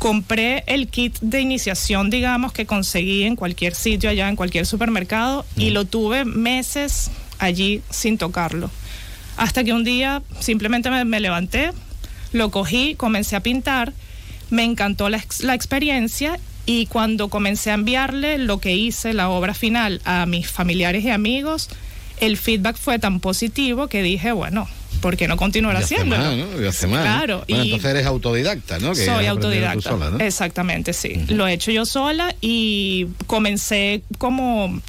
[0.02, 5.46] Compré el kit de iniciación, digamos, que conseguí en cualquier sitio allá, en cualquier supermercado,
[5.56, 8.72] y lo tuve meses allí sin tocarlo.
[9.38, 11.70] Hasta que un día simplemente me, me levanté,
[12.34, 13.94] lo cogí, comencé a pintar,
[14.50, 20.02] me encantó la experiencia y cuando comencé a enviarle lo que hice, la obra final,
[20.04, 21.70] a mis familiares y amigos,
[22.20, 24.68] el feedback fue tan positivo que dije, bueno,
[25.02, 26.62] ¿por qué no continuar más, ¿no?
[26.62, 27.04] Y hace más, ¿no?
[27.04, 28.92] Claro, Bueno, y- entonces eres autodidacta, ¿no?
[28.94, 29.90] Que soy autodidacta.
[29.90, 30.20] sola, ¿no?
[30.20, 31.26] Exactamente, sí.
[31.28, 34.80] Lo he hecho yo sola y comencé como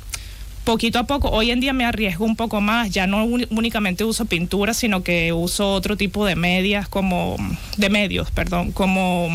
[0.65, 1.29] poquito a poco.
[1.31, 2.91] Hoy en día me arriesgo un poco más.
[2.91, 7.37] Ya no únicamente uso pintura, sino que uso otro tipo de medias, como
[7.77, 9.29] de medios, perdón, como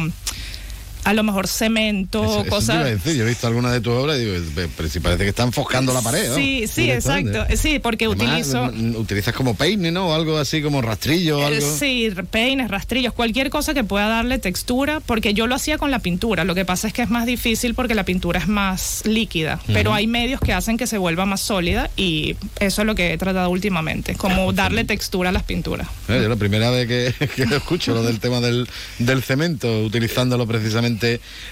[1.10, 2.86] a lo mejor cemento, Eso- eso te iba a cosas...
[2.86, 5.30] decir, yo he visto algunas de tus obras y digo, "Pe- pero si parece que
[5.30, 6.30] están foscando la pared.
[6.30, 6.36] ¿no?
[6.36, 7.46] Sí, sí, exacto.
[7.56, 9.00] Sí, porque Además, utilizo...
[9.00, 10.10] Utilizas como peine, ¿no?
[10.10, 11.78] O algo así como rastrillo o Eh, algo.
[11.78, 16.00] Sí, peines, rastrillos, cualquier cosa que pueda darle textura, porque yo lo hacía con la
[16.00, 16.44] pintura.
[16.44, 19.94] Lo que pasa es que es más difícil porque la pintura es más líquida, pero
[19.94, 23.18] hay medios que hacen que se vuelva más sólida y eso es lo que he
[23.18, 25.88] tratado últimamente, como darle textura a las pinturas.
[26.10, 28.68] Eh, yo la primera vez que, que escucho lo del tema del,
[29.00, 30.97] del cemento, utilizándolo precisamente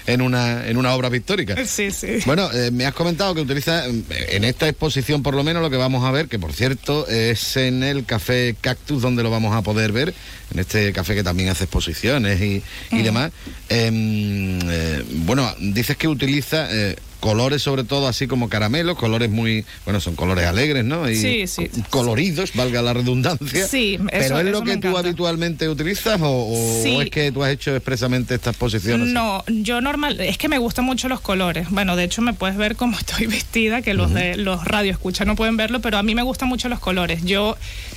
[0.06, 1.56] en una, en una obra pictórica.
[1.66, 2.18] Sí, sí.
[2.24, 5.68] Bueno, eh, me has comentado que utilizas eh, en esta exposición por lo menos lo
[5.68, 9.54] que vamos a ver, que por cierto es en el Café Cactus donde lo vamos
[9.54, 10.14] a poder ver,
[10.52, 13.32] en este café que también hace exposiciones y, y demás.
[13.68, 19.64] Em, eh, bueno, dices que utiliza eh, colores sobre todo así como caramelos, colores muy,
[19.84, 21.10] bueno, son colores alegres, ¿no?
[21.10, 21.68] Y Sí, sí.
[21.90, 23.66] co- coloridos, valga la redundancia.
[23.66, 26.96] Sí, eso- Pero es lo eso que tú habitualmente utilizas o, o Sí.
[27.00, 29.02] es que tú has hecho expresamente esta exposición?
[29.02, 29.12] así?
[29.12, 31.68] No, yo normal, es que me gustan mucho los colores.
[31.70, 35.26] Bueno, de hecho me puedes ver cómo estoy vestida, que los de los radio escuchan
[35.26, 37.24] no pueden verlo, pero a mí me gustan mucho los colores.
[37.24, 37.56] Yo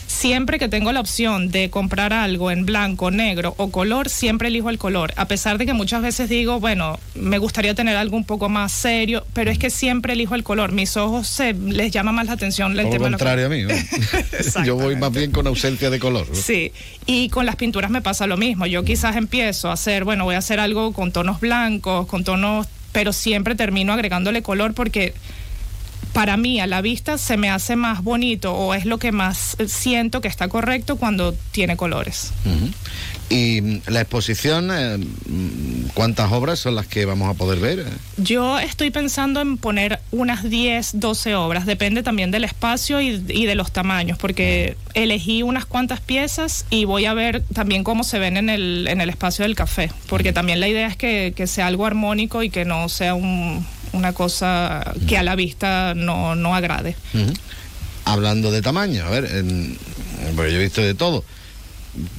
[0.10, 4.70] siempre que tengo la opción de comprar algo en blanco, negro o color, siempre elijo
[4.72, 5.14] el color.
[5.16, 8.72] A pesar de que muchas veces digo, bueno, me gustaría tener algo un poco más
[8.72, 10.72] serio, pero es que siempre elijo el color.
[10.72, 13.46] Mis ojos se les llama más la atención el Todo tema lo de los contrario
[13.46, 13.64] a mí.
[13.64, 14.66] ¿no?
[14.66, 16.28] Yo voy más bien con ausencia de color.
[16.28, 16.36] ¿no?
[16.36, 16.74] Sí,
[17.06, 18.66] y con las pinturas me pasa lo mismo.
[18.66, 22.68] Yo quizás empiezo a hacer, bueno, voy a hacer algo con tonos blancos, con tonos,
[22.92, 25.14] pero siempre termino agregándole color porque
[26.14, 29.56] para mí a la vista se me hace más bonito o es lo que más
[29.60, 32.32] eh, siento que está correcto cuando tiene colores.
[33.30, 37.86] Y mm, la exposición, eh, mm, ¿cuántas obras son las que vamos a poder ver?
[38.18, 43.46] Yo estoy pensando en poner unas 10, 12 obras, depende también del espacio y, y
[43.46, 48.18] de los tamaños, porque elegí unas cuantas piezas y voy a ver también cómo se
[48.18, 51.46] ven en el, en el espacio del café, porque también la idea es que, que
[51.46, 56.36] sea algo armónico y que no sea un- una cosa que a la vista no,
[56.36, 56.96] no agrade.
[58.06, 59.78] Hablando de tamaño, a ver, en-
[60.36, 61.24] porque yo he visto de todo.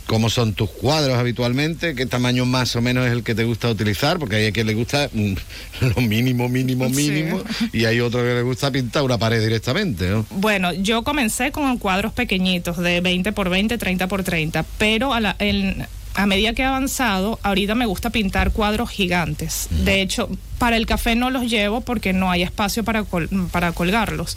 [0.06, 1.94] ¿Cómo son tus cuadros habitualmente?
[1.94, 4.18] ¿Qué tamaño más o menos es el que te gusta utilizar?
[4.18, 5.32] Porque hay a quien le gusta mm,
[5.94, 6.94] lo mínimo, mínimo, Sí.
[7.10, 7.40] mínimo,
[7.72, 10.26] y hay otro que le gusta pintar una pared directamente, ¿no?
[10.30, 15.20] Bueno, yo comencé con cuadros pequeñitos de 20 por 20, 30 por 30, pero a,
[15.20, 19.68] la- en- a medida que he avanzado, ahorita me gusta pintar cuadros gigantes.
[19.70, 23.72] De hecho, para el café no los llevo porque no hay espacio para, col- para
[23.72, 24.34] colgarlos.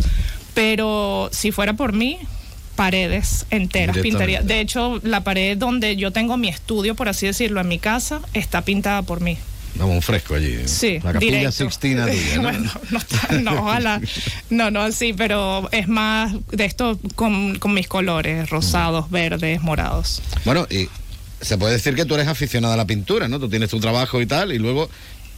[0.53, 2.19] Pero si fuera por mí,
[2.75, 4.41] paredes enteras pintaría.
[4.41, 8.21] De hecho, la pared donde yo tengo mi estudio, por así decirlo, en mi casa,
[8.33, 9.37] está pintada por mí.
[9.75, 10.55] Vamos, un fresco allí.
[10.67, 11.63] Sí, La capilla directo.
[11.63, 12.41] sixtina tuya, ¿no?
[12.43, 12.71] bueno,
[13.31, 13.99] no, no, ojalá.
[14.51, 20.21] No, no, sí, pero es más de esto con, con mis colores, rosados, verdes, morados.
[20.45, 20.87] Bueno, y
[21.43, 23.39] se puede decir que tú eres aficionada a la pintura, ¿no?
[23.39, 24.89] Tú tienes tu trabajo y tal, y luego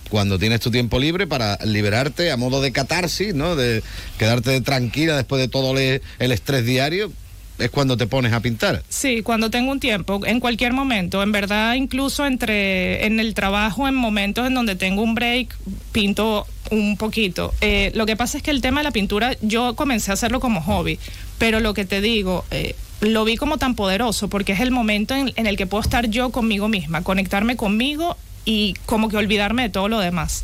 [0.09, 3.55] cuando tienes tu tiempo libre para liberarte a modo de catarsis, ¿no?
[3.55, 3.83] De
[4.17, 7.11] quedarte tranquila después de todo el estrés diario,
[7.57, 8.83] es cuando te pones a pintar.
[8.89, 13.87] Sí, cuando tengo un tiempo, en cualquier momento, en verdad, incluso entre en el trabajo,
[13.87, 15.55] en momentos en donde tengo un break,
[15.91, 17.53] pinto un poquito.
[17.61, 20.39] Eh, lo que pasa es que el tema de la pintura, yo comencé a hacerlo
[20.39, 20.99] como hobby,
[21.37, 25.15] pero lo que te digo, eh, lo vi como tan poderoso porque es el momento
[25.15, 29.63] en, en el que puedo estar yo conmigo misma, conectarme conmigo y como que olvidarme
[29.63, 30.43] de todo lo demás.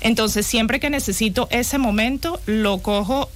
[0.00, 3.30] Entonces, siempre que necesito ese momento, lo cojo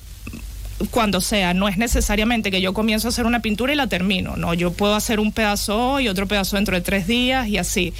[0.90, 1.54] cuando sea.
[1.54, 4.36] No es necesariamente que yo comienzo a hacer una pintura y la termino.
[4.36, 7.92] No, yo puedo hacer un pedazo hoy, otro pedazo dentro de tres días y así.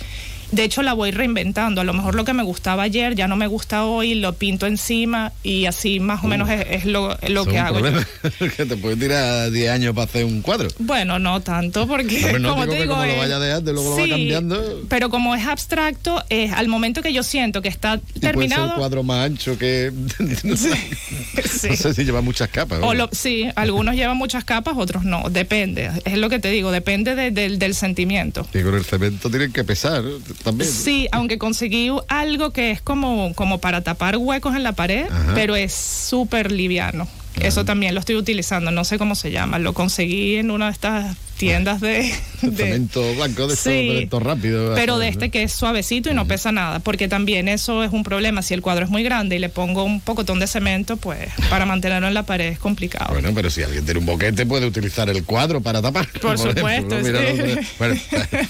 [0.53, 1.81] De hecho, la voy reinventando.
[1.81, 4.67] A lo mejor lo que me gustaba ayer ya no me gusta hoy, lo pinto
[4.67, 7.81] encima y así más o menos es, es lo, es lo que hago.
[8.57, 10.69] que te puede tirar 10 años para hacer un cuadro.
[10.79, 13.39] Bueno, no tanto, porque Hombre, no, como digo te que digo, como lo es- vaya
[13.39, 14.83] dejando, luego lo va sí, cambiando.
[14.89, 18.21] Pero como es abstracto, es al momento que yo siento que está Y puede ser
[18.33, 18.69] terminado.
[18.69, 19.91] un cuadro más ancho que...
[20.45, 22.79] no sé si lleva muchas capas.
[22.83, 22.95] O ¿no?
[22.95, 25.25] lo- sí, algunos llevan muchas capas, otros no.
[25.31, 25.91] Depende.
[26.05, 28.47] Es lo que te digo, depende de- del- del sentimiento.
[28.53, 30.42] Y con el cemento tienen que pesar ¿no?
[30.43, 30.71] También.
[30.71, 35.33] Sí, aunque conseguí algo que es como, como para tapar huecos en la pared, Ajá.
[35.35, 37.09] pero es súper liviano.
[37.41, 39.59] Eso también lo estoy utilizando, no sé cómo se llama.
[39.59, 42.13] Lo conseguí en una de estas tiendas de.
[42.41, 44.09] Cemento blanco de Sí.
[44.13, 44.79] rápidos.
[44.79, 48.03] pero de este que es suavecito y no pesa nada, porque también eso es un
[48.05, 48.43] problema.
[48.43, 51.67] Si el cuadro es muy grande y le pongo un pocotón de cemento, pues para
[51.67, 53.13] mantenerlo en la pared es complicado.
[53.13, 56.07] Bueno, pero si alguien tiene un boquete puede utilizar el cuadro para tapar.
[56.21, 56.97] Por ejemplo, supuesto.
[57.03, 57.67] Mira sí.
[57.79, 57.97] bueno,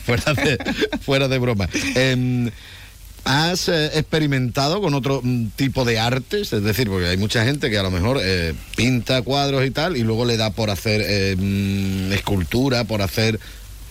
[0.04, 0.58] fuera de,
[1.00, 1.68] fuera de broma.
[1.94, 2.50] Em,
[3.24, 6.52] ¿Has eh, experimentado con otro mm, tipo de artes?
[6.52, 9.96] Es decir, porque hay mucha gente que a lo mejor eh, pinta cuadros y tal,
[9.96, 13.38] y luego le da por hacer eh, mm, escultura, por hacer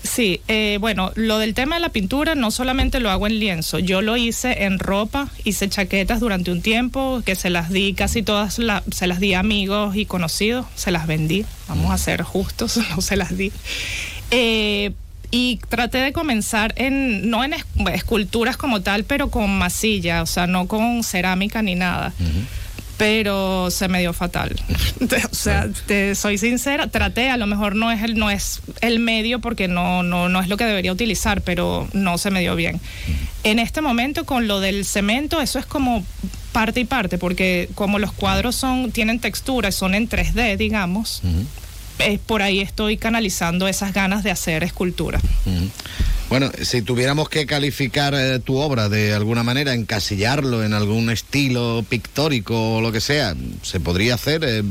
[0.04, 3.78] Sí, eh, bueno, lo del tema de la pintura no solamente lo hago en lienzo,
[3.78, 8.24] yo lo hice en ropa, hice chaquetas durante un tiempo, que se las di, casi
[8.24, 12.24] todas la- se las di a amigos y conocidos, se las vendí, vamos a ser
[12.24, 13.52] justos, no se las di.
[15.32, 20.26] Y traté de comenzar en, no en es- esculturas como tal, pero con masilla, o
[20.26, 22.14] sea, no con cerámica ni nada.
[22.98, 24.56] Pero se me dio fatal.
[25.32, 29.00] o sea, te soy sincera, traté, a lo mejor no es el, no es el
[29.00, 32.56] medio porque no, no, no es lo que debería utilizar, pero no se me dio
[32.56, 32.80] bien.
[33.44, 36.06] En este momento, con lo del cemento, eso es como
[36.52, 41.24] parte y parte, porque como los cuadros son, tienen textura, son en 3D, digamos,
[42.02, 45.20] eh, por ahí estoy canalizando esas ganas de hacer escultura.
[46.30, 51.86] Bueno, si tuviéramos que calificar eh, tu obra de alguna manera, encasillarlo en algún estilo
[51.88, 54.42] pictórico o lo que sea, ¿se podría hacer?
[54.46, 54.64] Eh,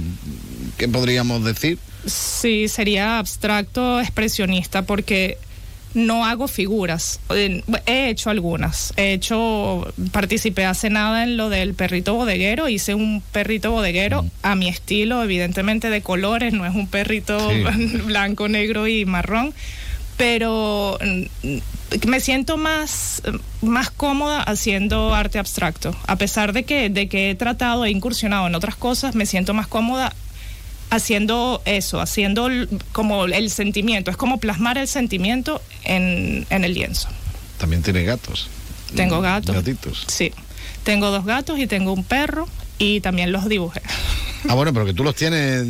[0.78, 1.78] ¿Qué podríamos decir?
[2.06, 5.36] Sí, sería abstracto expresionista porque
[5.95, 7.20] no hago figuras.
[7.30, 8.93] Eh, He hecho algunas.
[8.97, 12.68] He hecho, participé hace nada en lo del perrito bodeguero.
[12.68, 17.62] Hice un perrito bodeguero a mi estilo, evidentemente de colores, no es un perrito Sí.
[18.05, 19.53] blanco, negro y marrón.
[20.16, 21.57] Pero mm,
[22.09, 23.22] me siento más,
[23.62, 25.97] más cómoda haciendo arte abstracto.
[26.07, 29.55] A pesar de que, de que he tratado e incursionado en otras cosas, me siento
[29.55, 30.12] más cómoda
[30.91, 32.49] haciendo eso, haciendo
[32.93, 37.09] como el sentimiento, es como plasmar el sentimiento en, en el lienzo.
[37.59, 38.49] También tiene gatos.
[38.95, 39.55] Tengo gatos.
[39.55, 40.05] Gatitos.
[40.09, 40.32] Sí,
[40.82, 43.82] tengo dos gatos y tengo un perro y también los dibujé.
[44.49, 45.64] Ah, bueno, pero que tú los tienes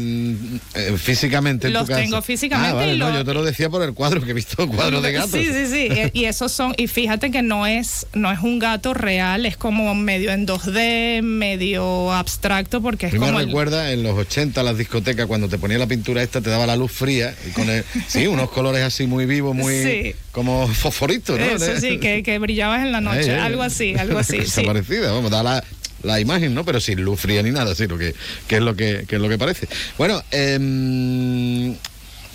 [0.75, 2.01] eh, físicamente en Los tu casa.
[2.03, 4.35] tengo físicamente Ah, vale, y no, yo te lo decía por el cuadro, que he
[4.35, 5.31] visto cuadros de gatos.
[5.33, 5.89] Sí, sí, sí.
[6.15, 9.57] y- Y esos son, y fíjate que no es, no es un gato real, es
[9.57, 14.63] como medio en 2D, medio abstracto, porque es me como el- recuerda en los 80
[14.63, 17.69] las discotecas cuando te ponía la pintura esta te daba la luz fría y con
[17.69, 20.15] el, sí, unos colores así muy vivos, muy Sí.
[20.33, 21.45] como fosforitos, ¿no?
[21.47, 24.39] Eso sí, que, que brillabas en la noche, Eh, eh, algo así, algo así.
[24.41, 24.67] cosa sí.
[24.67, 25.65] parecida, vamos, da la,
[26.03, 26.65] la imagen, ¿no?
[26.65, 28.15] Pero sin luz fría ni nada, sí, lo que,
[28.47, 29.69] que es lo que, que es lo que parece.
[29.99, 31.75] Bueno, em,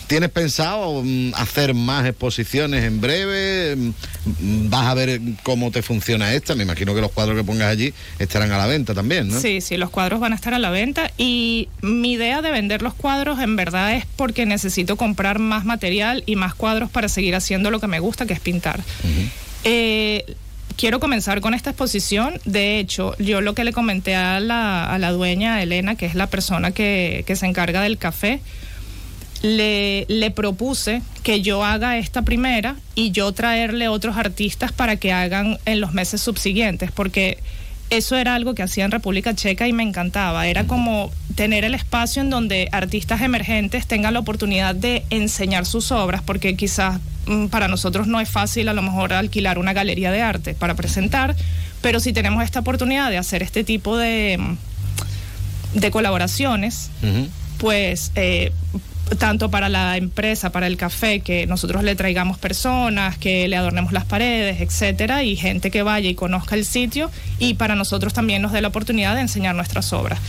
[0.08, 3.76] ¿tienes pensado mm, hacer más exposiciones en breve?
[3.76, 6.56] Mm, ¿Vas a ver cómo te funciona esta?
[6.56, 9.40] Me imagino que los cuadros que pongas allí estarán a la venta también, ¿no?
[9.40, 12.82] Sí, sí, los cuadros van a estar a la venta y mi idea de vender
[12.82, 17.36] los cuadros en verdad es porque necesito comprar más material y más cuadros para seguir
[17.36, 18.84] haciendo lo que me gusta, que es pintar.
[19.64, 20.36] Eh,
[20.78, 22.40] quiero comenzar con esta exposición.
[22.46, 26.16] De hecho, yo lo que le comenté a la, a la dueña Elena, que es
[26.16, 28.42] la persona que, que se encarga del café,
[29.42, 35.12] le, le propuse que yo haga esta primera y yo traerle otros artistas para que
[35.12, 37.38] hagan en los meses subsiguientes, porque
[37.90, 40.48] eso era algo que hacía en República Checa y me encantaba.
[40.48, 45.92] Era como tener el espacio en donde artistas emergentes tengan la oportunidad de enseñar sus
[45.92, 50.12] obras, porque quizás mm, para nosotros no es fácil a lo mejor alquilar una galería
[50.12, 51.36] de arte para presentar,
[51.82, 56.90] pero si tenemos esta oportunidad de hacer este tipo de, mm, de colaboraciones,
[57.58, 58.52] pues eh,
[59.18, 63.92] tanto para la empresa, para el café, que nosotros le traigamos personas, que le adornemos
[63.92, 68.42] las paredes, etcétera, y gente que vaya y conozca el sitio, y para nosotros también
[68.42, 70.20] nos dé la oportunidad de enseñar nuestras obras.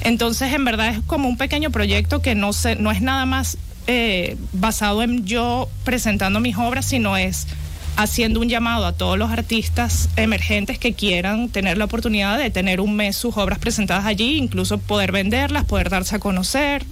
[0.00, 3.56] Entonces, en verdad es como un pequeño proyecto que no se, no es nada más
[3.86, 7.46] eh, basado en yo presentando mis obras, sino es
[7.96, 12.80] haciendo un llamado a todos los artistas emergentes que quieran tener la oportunidad de tener
[12.80, 16.84] un mes sus obras presentadas allí, incluso poder venderlas, poder darse a conocer.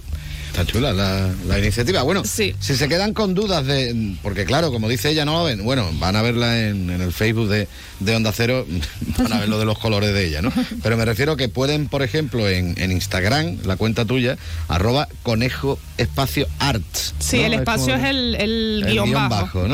[0.53, 2.03] Está chula la, la iniciativa.
[2.03, 4.15] Bueno, si se quedan con dudas de.
[4.21, 5.63] Porque, claro, como dice ella, no lo ven.
[5.63, 7.67] Bueno, van a verla en, en el Facebook de,
[7.99, 8.63] de Onda Cero,
[9.17, 10.53] van a ver lo de los colores de ella, ¿no?
[10.83, 14.37] Pero me refiero que pueden, por ejemplo, en, en Instagram, la cuenta tuya,
[14.67, 17.15] arroba conejo espacio arts.
[17.17, 17.45] Sí, ¿no?
[17.45, 19.65] el espacio es el, el el guion, bajo.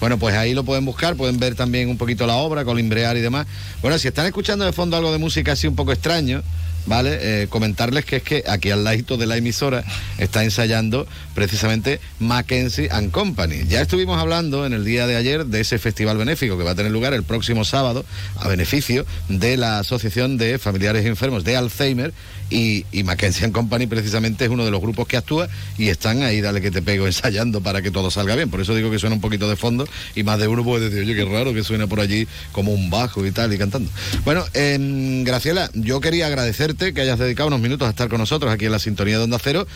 [0.00, 3.20] Bueno, pues ahí lo pueden buscar, pueden ver también un poquito la obra, colimbrear y
[3.20, 3.46] demás.
[3.82, 6.42] Bueno, si están escuchando de fondo algo de música así un poco extraño,
[6.86, 7.18] ¿vale?
[7.20, 9.84] Eh, comentarles que es que aquí al ladito de la emisora
[10.18, 13.64] está ensayando precisamente Mackenzie and Company.
[13.68, 16.74] Ya estuvimos hablando en el día de ayer de ese festival benéfico que va a
[16.74, 18.04] tener lugar el próximo sábado
[18.36, 22.12] a beneficio de la Asociación de Familiares Enfermos de Alzheimer
[22.50, 26.40] y, Mackenzie and Company precisamente es uno de los grupos que actúa y están ahí,
[26.40, 28.50] dale que te pego, ensayando para que todo salga bien.
[28.50, 31.04] Por eso digo que suena un poquito de fondo y más de uno puede decir,
[31.04, 33.90] oye, qué raro que suena por allí como un bajo y tal y cantando.
[34.24, 38.52] Bueno, em, Graciela, yo quería agradecerte que hayas dedicado unos minutos a estar con nosotros
[38.52, 39.66] aquí en la sintonía de Onda Cero.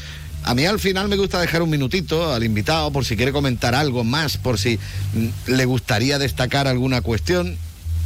[0.45, 3.75] A mí al final me gusta dejar un minutito al invitado por si quiere comentar
[3.75, 7.57] algo más, por si mm, le gustaría destacar alguna cuestión.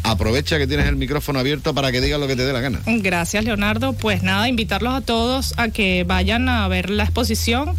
[0.03, 2.81] Aprovecha que tienes el micrófono abierto para que digas lo que te dé la gana.
[2.87, 3.93] Gracias, Leonardo.
[3.93, 7.77] Pues nada, invitarlos a todos a que vayan a ver la exposición.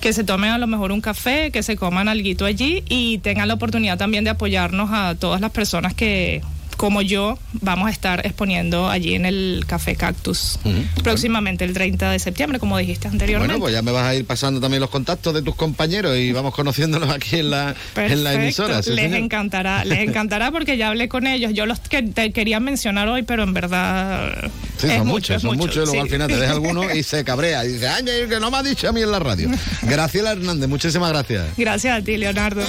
[0.00, 3.46] que se tomen a lo mejor un café, que se coman algo allí y tengan
[3.46, 6.42] la oportunidad también de apoyarnos a todas las personas que
[6.82, 10.58] como yo, vamos a estar exponiendo allí en el Café Cactus
[11.04, 13.52] próximamente el 30 de septiembre, como dijiste anteriormente.
[13.52, 16.32] Bueno, pues ya me vas a ir pasando también los contactos de tus compañeros y
[16.32, 18.82] vamos conociéndolos aquí en la, en la emisora.
[18.82, 21.52] ¿sí, les encantará, les encantará porque ya hablé con ellos.
[21.54, 24.50] Yo los que te quería mencionar hoy, pero en verdad.
[24.78, 25.98] Sí, es son mucho, muchos, son mucho, muchos y luego sí.
[26.00, 28.62] al final te deja alguno y se cabrea y dice, ay, que no me ha
[28.64, 29.48] dicho a mí en la radio.
[29.82, 31.46] Graciela Hernández, muchísimas gracias.
[31.56, 32.64] Gracias a ti, Leonardo.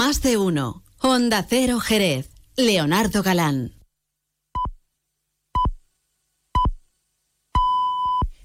[0.00, 0.82] Más de uno.
[1.00, 2.30] Honda Cero Jerez.
[2.56, 3.74] Leonardo Galán.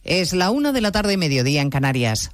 [0.03, 2.31] Es la una de la tarde, mediodía en Canarias.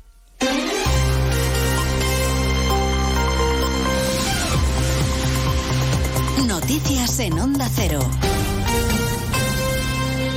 [6.47, 7.99] Noticias en Onda Cero.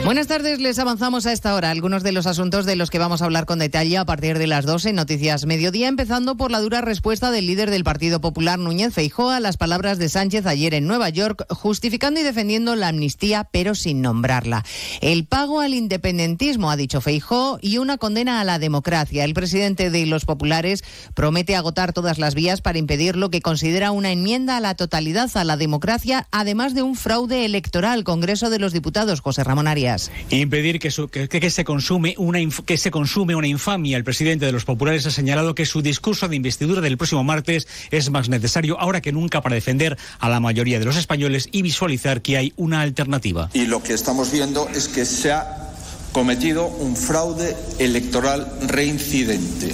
[0.05, 3.23] Buenas tardes, les avanzamos a esta hora algunos de los asuntos de los que vamos
[3.23, 6.61] a hablar con detalle a partir de las 12 en Noticias Mediodía, empezando por la
[6.61, 10.75] dura respuesta del líder del Partido Popular, Núñez Feijóo, a las palabras de Sánchez ayer
[10.75, 14.63] en Nueva York, justificando y defendiendo la amnistía, pero sin nombrarla.
[15.01, 19.25] El pago al independentismo, ha dicho Feijóo, y una condena a la democracia.
[19.25, 20.85] El presidente de los populares
[21.15, 25.31] promete agotar todas las vías para impedir lo que considera una enmienda a la totalidad
[25.35, 28.05] a la democracia, además de un fraude electoral.
[28.05, 29.94] Congreso de los Diputados, José Ramón Arias.
[30.31, 33.97] E impedir que, su- que- que se consume una inf- que se consume una infamia.
[33.97, 37.67] El presidente de los populares ha señalado que su discurso de investidura del próximo martes
[37.91, 41.63] es más necesario ahora que nunca para defender a la mayoría de los españoles y
[41.63, 43.51] visualizar que hay una alternativa.
[43.55, 45.71] Y lo que estamos viendo es que se ha
[46.13, 49.73] cometido un fraude electoral reincidente,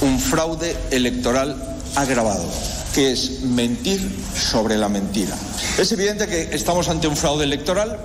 [0.00, 1.56] un fraude electoral
[1.96, 2.44] agravado,
[2.94, 4.00] que es mentir
[4.34, 5.36] sobre la mentira.
[5.78, 7.98] Es evidente que estamos ante un fraude electoral,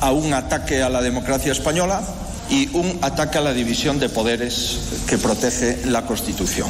[0.00, 2.02] a un ataque a la democracia española
[2.50, 6.68] y un ataque a la división de poderes que protege la Constitución.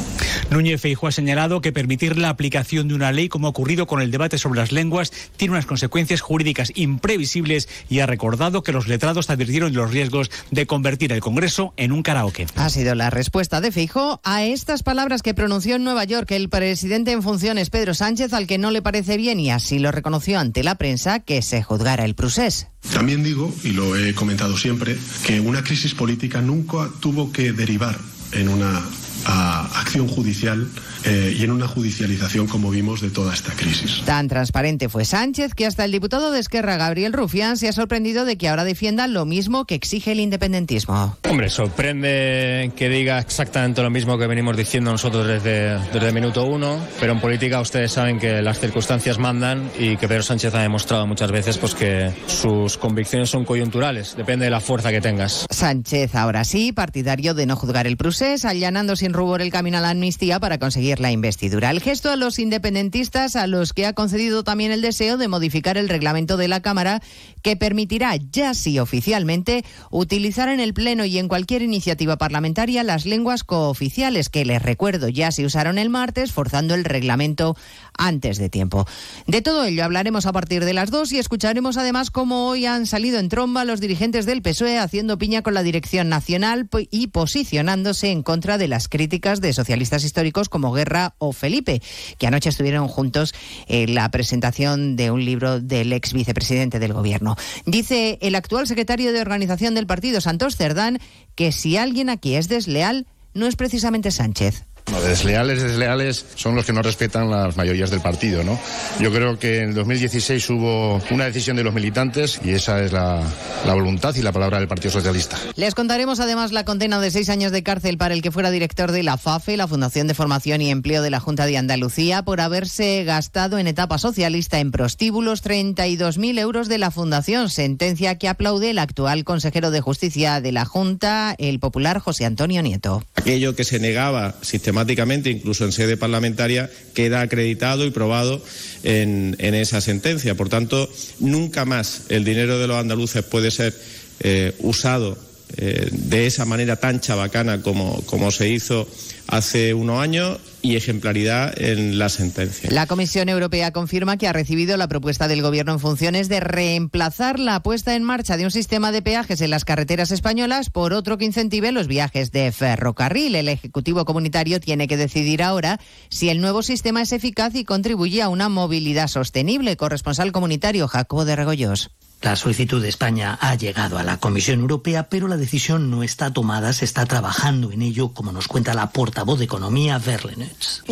[0.49, 4.01] Núñez Feijóo ha señalado que permitir la aplicación de una ley, como ha ocurrido con
[4.01, 8.87] el debate sobre las lenguas, tiene unas consecuencias jurídicas imprevisibles y ha recordado que los
[8.87, 12.47] letrados advirtieron de los riesgos de convertir el Congreso en un karaoke.
[12.55, 16.49] Ha sido la respuesta de Feijó a estas palabras que pronunció en Nueva York el
[16.49, 20.39] presidente en funciones Pedro Sánchez, al que no le parece bien y así lo reconoció
[20.39, 22.67] ante la prensa que se juzgara el procés.
[22.93, 27.97] También digo, y lo he comentado siempre, que una crisis política nunca tuvo que derivar
[28.31, 28.83] en una
[29.25, 30.67] ah, acción judicial
[31.05, 34.01] eh, y en una judicialización como vimos de toda esta crisis.
[34.05, 38.25] Tan transparente fue Sánchez que hasta el diputado de Esquerra, Gabriel Rufián, se ha sorprendido
[38.25, 41.17] de que ahora defienda lo mismo que exige el independentismo.
[41.29, 46.45] Hombre, sorprende que diga exactamente lo mismo que venimos diciendo nosotros desde, desde el minuto
[46.45, 50.61] uno, pero en política ustedes saben que las circunstancias mandan y que Pedro Sánchez ha
[50.61, 55.45] demostrado muchas veces pues, que sus convicciones son coyunturales, depende de la fuerza que tengas.
[55.49, 59.89] Sánchez, ahora sí, partidario de no juzgar el procés, allanando rubor el camino a la
[59.89, 61.71] amnistía para conseguir la investidura.
[61.71, 65.77] El gesto a los independentistas, a los que ha concedido también el deseo de modificar
[65.77, 67.01] el reglamento de la Cámara,
[67.41, 73.05] que permitirá, ya sí oficialmente, utilizar en el Pleno y en cualquier iniciativa parlamentaria las
[73.05, 77.55] lenguas cooficiales, que les recuerdo ya se usaron el martes, forzando el reglamento
[77.99, 78.87] antes de tiempo.
[79.27, 82.87] De todo ello hablaremos a partir de las dos y escucharemos además cómo hoy han
[82.87, 88.09] salido en tromba los dirigentes del PSOE haciendo piña con la dirección nacional y posicionándose
[88.09, 91.81] en contra de las críticas de socialistas históricos como Guerra o Felipe,
[92.17, 93.35] que anoche estuvieron juntos
[93.67, 97.35] en la presentación de un libro del ex vicepresidente del gobierno.
[97.65, 100.99] Dice el actual secretario de organización del partido, Santos Cerdán,
[101.35, 104.65] que si alguien aquí es desleal, no es precisamente Sánchez.
[104.91, 108.59] No, desleales, desleales son los que no respetan las mayorías del partido, ¿no?
[108.99, 113.21] Yo creo que en 2016 hubo una decisión de los militantes y esa es la,
[113.65, 115.37] la voluntad y la palabra del Partido Socialista.
[115.55, 118.91] Les contaremos además la condena de seis años de cárcel para el que fuera director
[118.91, 122.41] de la FAFE, la Fundación de Formación y Empleo de la Junta de Andalucía, por
[122.41, 128.71] haberse gastado en etapa socialista en prostíbulos 32.000 euros de la Fundación, sentencia que aplaude
[128.71, 133.03] el actual consejero de Justicia de la Junta, el popular José Antonio Nieto.
[133.15, 134.35] Aquello que se negaba
[134.69, 138.39] sistemáticamente, incluso en sede parlamentaria, queda acreditado y probado
[138.83, 140.35] en, en esa sentencia.
[140.35, 140.87] Por tanto,
[141.19, 143.73] nunca más el dinero de los andaluces puede ser
[144.19, 145.17] eh, usado
[145.57, 148.87] eh, de esa manera tan chabacana como, como se hizo
[149.25, 152.69] hace unos años y ejemplaridad en la sentencia.
[152.71, 157.39] La Comisión Europea confirma que ha recibido la propuesta del Gobierno en funciones de reemplazar
[157.39, 161.17] la puesta en marcha de un sistema de peajes en las carreteras españolas por otro
[161.17, 163.35] que incentive los viajes de ferrocarril.
[163.35, 165.79] El Ejecutivo Comunitario tiene que decidir ahora
[166.09, 169.77] si el nuevo sistema es eficaz y contribuye a una movilidad sostenible.
[169.77, 171.91] Corresponsal comunitario Jacobo de Regoyos.
[172.21, 176.33] La solicitud de España ha llegado a la Comisión Europea, pero la decisión no está
[176.33, 176.73] tomada.
[176.73, 180.83] Se está trabajando en ello, como nos cuenta la portavoz de Economía, Verlenets.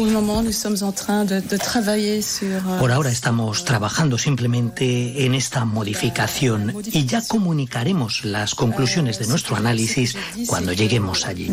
[2.80, 9.58] Por ahora estamos trabajando simplemente en esta modificación y ya comunicaremos las conclusiones de nuestro
[9.58, 10.16] análisis
[10.48, 11.52] cuando lleguemos allí.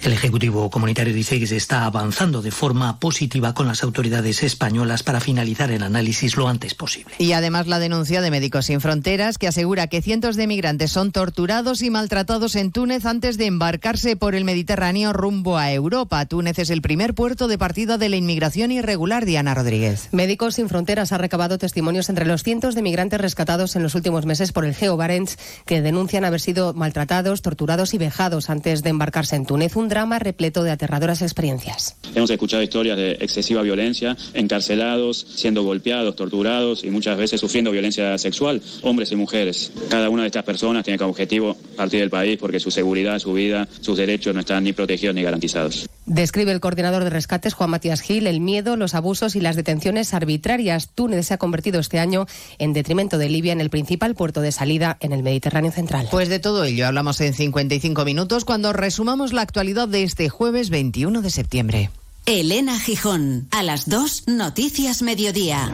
[0.00, 5.02] El Ejecutivo Comunitario dice que se está avanzando de forma positiva con las autoridades españolas
[5.02, 7.14] para finalizar el análisis lo antes posible.
[7.18, 11.10] Y además la denuncia de Médicos Sin Fronteras que asegura que cientos de migrantes son
[11.10, 16.24] torturados y maltratados en Túnez antes de embarcarse por el Mediterráneo rumbo a Europa.
[16.26, 20.10] Túnez es el primer puerto de partida de la inmigración irregular, Diana Rodríguez.
[20.12, 24.26] Médicos Sin Fronteras ha recabado testimonios entre los cientos de migrantes rescatados en los últimos
[24.26, 25.36] meses por el Geo Barents
[25.66, 29.74] que denuncian haber sido maltratados, torturados y vejados antes de embarcarse en Túnez.
[29.74, 31.96] Un drama repleto de aterradoras experiencias.
[32.14, 37.87] Hemos escuchado historias de excesiva violencia, encarcelados, siendo golpeados, torturados y muchas veces sufriendo violencia
[37.92, 39.72] sexual, hombres y mujeres.
[39.88, 43.32] Cada una de estas personas tiene como objetivo partir del país porque su seguridad, su
[43.32, 45.88] vida, sus derechos no están ni protegidos ni garantizados.
[46.06, 50.14] Describe el coordinador de rescates, Juan Matías Gil, el miedo, los abusos y las detenciones
[50.14, 50.88] arbitrarias.
[50.94, 52.26] Túnez se ha convertido este año,
[52.58, 56.08] en detrimento de Libia, en el principal puerto de salida en el Mediterráneo central.
[56.10, 60.70] Pues de todo ello hablamos en 55 minutos cuando resumamos la actualidad de este jueves
[60.70, 61.90] 21 de septiembre.
[62.26, 65.72] Elena Gijón, a las 2, Noticias Mediodía.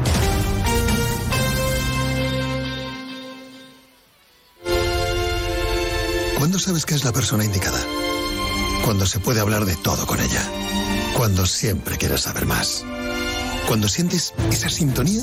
[6.45, 7.81] ¿Cuándo sabes que es la persona indicada?
[8.85, 10.43] Cuando se puede hablar de todo con ella.
[11.17, 12.85] Cuando siempre quieres saber más.
[13.67, 15.23] Cuando sientes esa sintonía,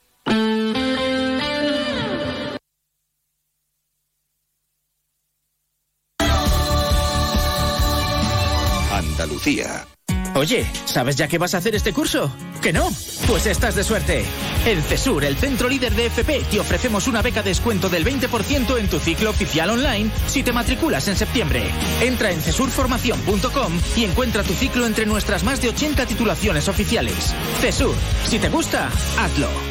[10.35, 12.31] Oye, ¿sabes ya qué vas a hacer este curso?
[12.61, 12.89] ¿Que no?
[13.27, 14.23] Pues estás de suerte.
[14.65, 18.77] En CESUR, el centro líder de FP, te ofrecemos una beca de descuento del 20%
[18.77, 21.63] en tu ciclo oficial online si te matriculas en septiembre.
[22.01, 27.33] Entra en cesurformación.com y encuentra tu ciclo entre nuestras más de 80 titulaciones oficiales.
[27.59, 29.70] CESUR, si te gusta, hazlo.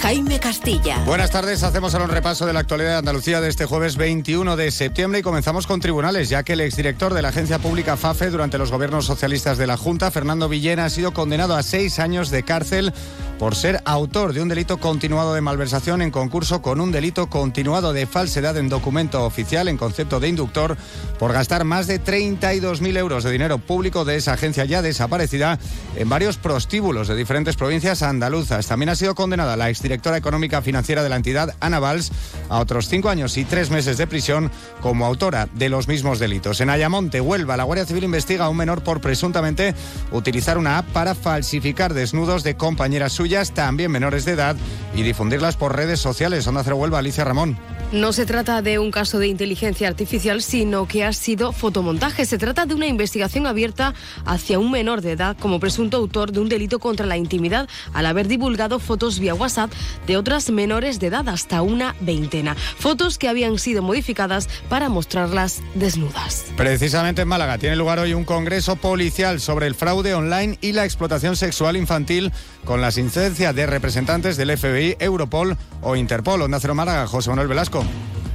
[0.00, 1.02] Jaime Castilla.
[1.04, 4.56] Buenas tardes, hacemos ahora un repaso de la actualidad de Andalucía de este jueves 21
[4.56, 8.30] de septiembre y comenzamos con tribunales, ya que el exdirector de la agencia pública FAFE
[8.30, 12.30] durante los gobiernos socialistas de la Junta, Fernando Villena, ha sido condenado a seis años
[12.30, 12.92] de cárcel
[13.38, 17.92] por ser autor de un delito continuado de malversación en concurso con un delito continuado
[17.92, 20.76] de falsedad en documento oficial en concepto de inductor
[21.18, 25.58] por gastar más de 32.000 euros de dinero público de esa agencia ya desaparecida
[25.96, 28.66] en varios prostíbulos de diferentes provincias andaluzas.
[28.66, 32.10] También ha sido condenada la exdirectora económica financiera de la entidad, Ana Valls,
[32.48, 36.60] a otros cinco años y tres meses de prisión como autora de los mismos delitos.
[36.60, 39.74] En Ayamonte, Huelva, la Guardia Civil investiga a un menor por presuntamente
[40.10, 44.56] utilizar una app para falsificar desnudos de compañeras suyas, también menores de edad,
[44.94, 46.46] y difundirlas por redes sociales.
[46.48, 47.56] Onda Cero Huelva, Alicia Ramón.
[47.92, 52.26] No se trata de un caso de inteligencia artificial, sino que ha sido fotomontaje.
[52.26, 56.40] Se trata de una investigación abierta hacia un menor de edad como presunto autor de
[56.40, 59.70] un delito contra la intimidad al haber divulgado fotos vía WhatsApp
[60.06, 62.54] de otras menores de edad, hasta una veintena.
[62.78, 66.46] Fotos que habían sido modificadas para mostrarlas desnudas.
[66.56, 70.84] Precisamente en Málaga tiene lugar hoy un congreso policial sobre el fraude online y la
[70.84, 72.32] explotación sexual infantil
[72.64, 76.42] con la asistencia de representantes del FBI, Europol o Interpol.
[76.42, 77.84] Onda Cero Málaga, José Manuel Velasco.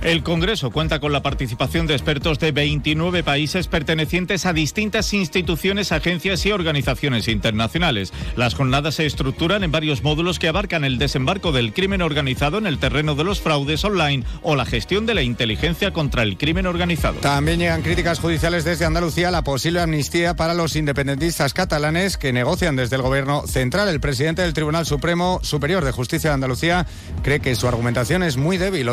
[0.02, 5.92] El Congreso cuenta con la participación de expertos de 29 países pertenecientes a distintas instituciones,
[5.92, 8.12] agencias y organizaciones internacionales.
[8.36, 12.66] Las jornadas se estructuran en varios módulos que abarcan el desembarco del crimen organizado en
[12.66, 16.66] el terreno de los fraudes online o la gestión de la inteligencia contra el crimen
[16.66, 17.20] organizado.
[17.20, 22.34] También llegan críticas judiciales desde Andalucía a la posible amnistía para los independentistas catalanes que
[22.34, 23.88] negocian desde el gobierno central.
[23.88, 26.88] El presidente del Tribunal Supremo Superior de Justicia de Andalucía
[27.22, 28.90] cree que su argumentación es muy débil.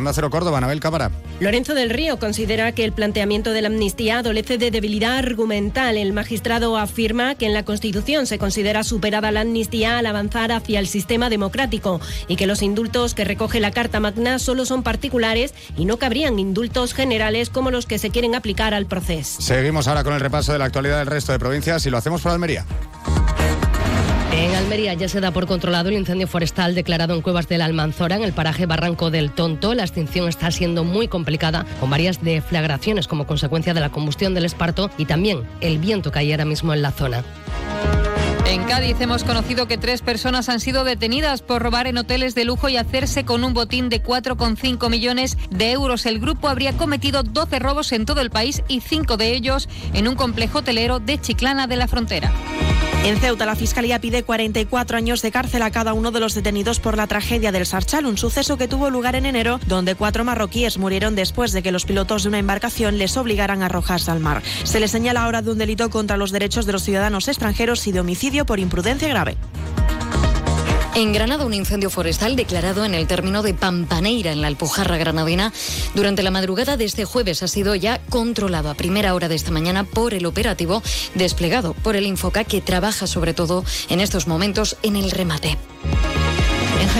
[0.98, 1.28] Cámara.
[1.40, 5.96] Lorenzo del Río considera que el planteamiento de la amnistía adolece de debilidad argumental.
[5.96, 10.80] El magistrado afirma que en la Constitución se considera superada la amnistía al avanzar hacia
[10.80, 15.54] el sistema democrático y que los indultos que recoge la Carta Magna solo son particulares
[15.76, 19.40] y no cabrían indultos generales como los que se quieren aplicar al proceso.
[19.40, 22.20] Seguimos ahora con el repaso de la actualidad del resto de provincias y lo hacemos
[22.20, 22.66] por Almería.
[24.32, 27.64] En Almería ya se da por controlado el incendio forestal declarado en Cuevas de la
[27.64, 29.74] Almanzora, en el paraje Barranco del Tonto.
[29.74, 34.44] La extinción está siendo muy complicada, con varias deflagraciones como consecuencia de la combustión del
[34.44, 37.24] esparto y también el viento que hay ahora mismo en la zona.
[38.46, 42.46] En Cádiz hemos conocido que tres personas han sido detenidas por robar en hoteles de
[42.46, 46.06] lujo y hacerse con un botín de 4,5 millones de euros.
[46.06, 50.08] El grupo habría cometido 12 robos en todo el país y cinco de ellos en
[50.08, 52.32] un complejo hotelero de Chiclana de la Frontera.
[53.04, 56.78] En Ceuta, la Fiscalía pide 44 años de cárcel a cada uno de los detenidos
[56.78, 60.78] por la tragedia del Sarchal, un suceso que tuvo lugar en enero, donde cuatro marroquíes
[60.78, 64.42] murieron después de que los pilotos de una embarcación les obligaran a arrojarse al mar.
[64.64, 67.92] Se les señala ahora de un delito contra los derechos de los ciudadanos extranjeros y
[67.92, 69.36] de homicidio por imprudencia grave.
[70.98, 75.52] En Granada, un incendio forestal declarado en el término de Pampaneira, en la Alpujarra granadina,
[75.94, 79.52] durante la madrugada de este jueves ha sido ya controlado a primera hora de esta
[79.52, 80.82] mañana por el operativo
[81.14, 85.56] desplegado por el Infoca, que trabaja sobre todo en estos momentos en el remate.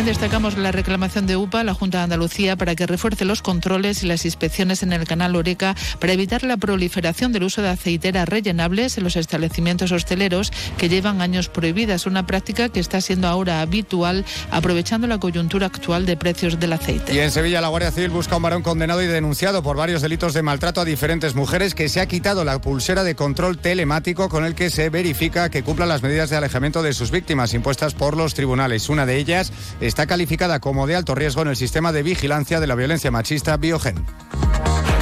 [0.04, 4.06] Destacamos la reclamación de UPA, la Junta de Andalucía, para que refuerce los controles y
[4.06, 8.96] las inspecciones en el canal Oreca para evitar la proliferación del uso de aceiteras rellenables
[8.96, 14.24] en los establecimientos hosteleros que llevan años prohibidas, una práctica que está siendo ahora habitual
[14.50, 17.12] aprovechando la coyuntura actual de precios del aceite.
[17.12, 20.00] Y en Sevilla la Guardia Civil busca a un varón condenado y denunciado por varios
[20.00, 24.30] delitos de maltrato a diferentes mujeres que se ha quitado la pulsera de control telemático
[24.30, 27.94] con el que se verifica que cumplan las medidas de alejamiento de sus víctimas impuestas
[27.94, 28.88] por los tribunales.
[28.88, 32.66] Una de ellas está calificada como de alto riesgo en el sistema de vigilancia de
[32.66, 34.04] la violencia machista Biogen.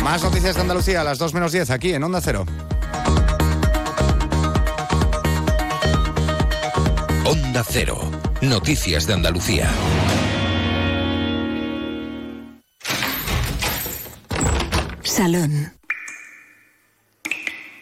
[0.02, 2.46] Más noticias de Andalucía a las 2 menos 10 aquí en Onda Cero.
[7.24, 7.98] Onda Cero.
[8.40, 9.68] Noticias de Andalucía.
[15.02, 15.72] Salón.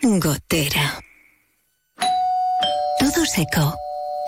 [0.02, 1.00] Gotera.
[2.98, 3.74] Todo seco.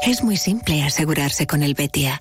[0.05, 2.21] Es muy simple asegurarse con el Betia.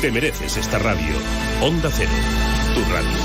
[0.00, 1.14] Te mereces esta radio.
[1.62, 2.10] Onda Cero,
[2.74, 3.18] tu radio.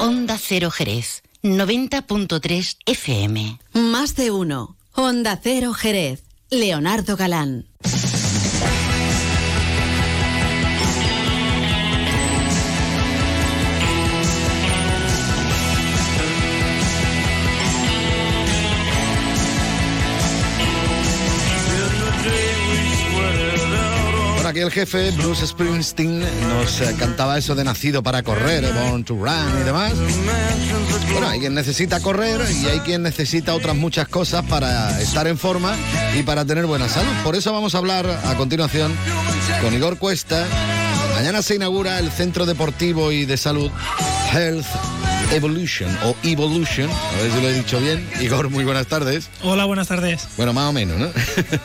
[0.00, 3.58] Onda Cero Jerez, 90.3 FM.
[3.72, 4.76] Más de uno.
[4.94, 6.24] Onda Cero Jerez.
[6.50, 7.66] Leonardo Galán.
[24.52, 29.14] Aquí el jefe, Bruce Springsteen, nos eh, cantaba eso de nacido para correr, born to
[29.14, 29.94] run y demás.
[31.10, 35.38] Bueno, hay quien necesita correr y hay quien necesita otras muchas cosas para estar en
[35.38, 35.74] forma
[36.18, 37.12] y para tener buena salud.
[37.24, 38.94] Por eso vamos a hablar a continuación
[39.62, 40.44] con Igor Cuesta.
[41.14, 43.70] Mañana se inaugura el Centro Deportivo y de Salud
[44.34, 44.66] Health
[45.32, 48.06] Evolution o Evolution, a ver si lo he dicho bien.
[48.20, 49.30] Igor, muy buenas tardes.
[49.42, 50.28] Hola, buenas tardes.
[50.36, 51.10] Bueno, más o menos, ¿no?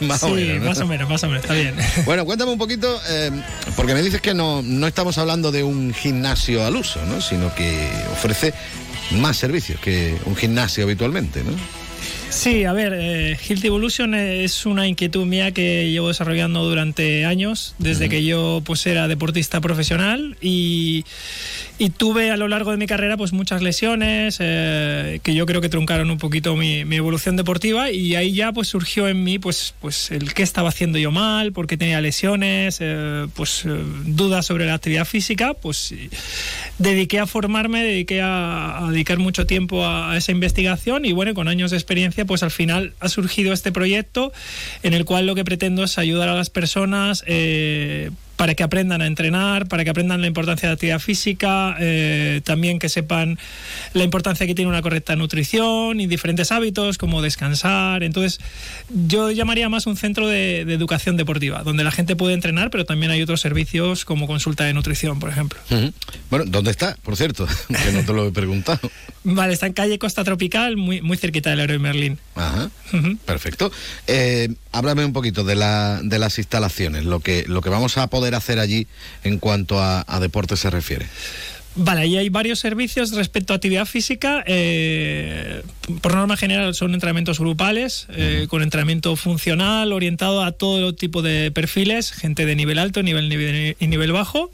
[0.07, 0.65] más o menos.
[0.65, 1.75] Más o menos, más o menos, está bien.
[2.05, 3.29] bueno, cuéntame un poquito, eh,
[3.75, 7.19] porque me dices que no, no estamos hablando de un gimnasio al uso, ¿no?
[7.19, 8.53] Sino que ofrece
[9.11, 11.51] más servicios que un gimnasio habitualmente, ¿no?
[12.29, 17.73] Sí, a ver, eh, Health Evolution es una inquietud mía que llevo desarrollando durante años,
[17.79, 21.05] desde que yo pues era deportista profesional y,
[21.79, 25.61] y tuve a lo largo de mi carrera pues muchas lesiones eh, que yo creo
[25.61, 27.91] que truncaron un poquito mi, mi, evolución deportiva.
[27.91, 31.51] Y ahí ya pues surgió en mí pues, pues el qué estaba haciendo yo mal,
[31.51, 33.69] por qué tenía lesiones, eh, pues eh,
[34.05, 35.93] dudas sobre la actividad física, pues
[36.77, 41.05] dediqué a formarme, dediqué a, dedicar mucho tiempo a, a esa investigación.
[41.05, 44.31] Y bueno, con años de experiencia pues al final ha surgido este proyecto
[44.83, 49.01] en el cual lo que pretendo es ayudar a las personas eh, para que aprendan
[49.01, 53.37] a entrenar, para que aprendan la importancia de la actividad física, eh, también que sepan
[53.93, 58.03] la importancia que tiene una correcta nutrición y diferentes hábitos como descansar.
[58.03, 58.39] Entonces,
[58.89, 62.85] yo llamaría más un centro de, de, educación deportiva, donde la gente puede entrenar, pero
[62.85, 65.59] también hay otros servicios como consulta de nutrición, por ejemplo.
[65.71, 65.93] Uh -huh.
[66.29, 67.47] Bueno, ¿dónde está, por cierto?
[67.67, 68.91] que no te lo he preguntado.
[69.23, 72.19] Vale, está en calle Costa Tropical, muy, muy cerquita del Héroe Merlín.
[72.35, 73.17] Ajá, uh -huh.
[73.25, 73.71] perfecto.
[74.05, 78.07] Eh, háblame un poquito de, la, de las instalaciones, lo que, lo que vamos a
[78.07, 78.87] poder hacer allí
[79.23, 81.07] en cuanto a, a deporte se refiere?
[81.75, 84.43] Vale, ahí hay varios servicios respecto a actividad física.
[84.47, 85.61] Eh,
[86.01, 88.47] por norma general son entrenamientos grupales, eh, uh -huh.
[88.47, 93.75] con entrenamiento funcional, orientado a todo tipo de perfiles, gente de nivel alto, nivel, nivel
[93.79, 94.51] y nivel bajo.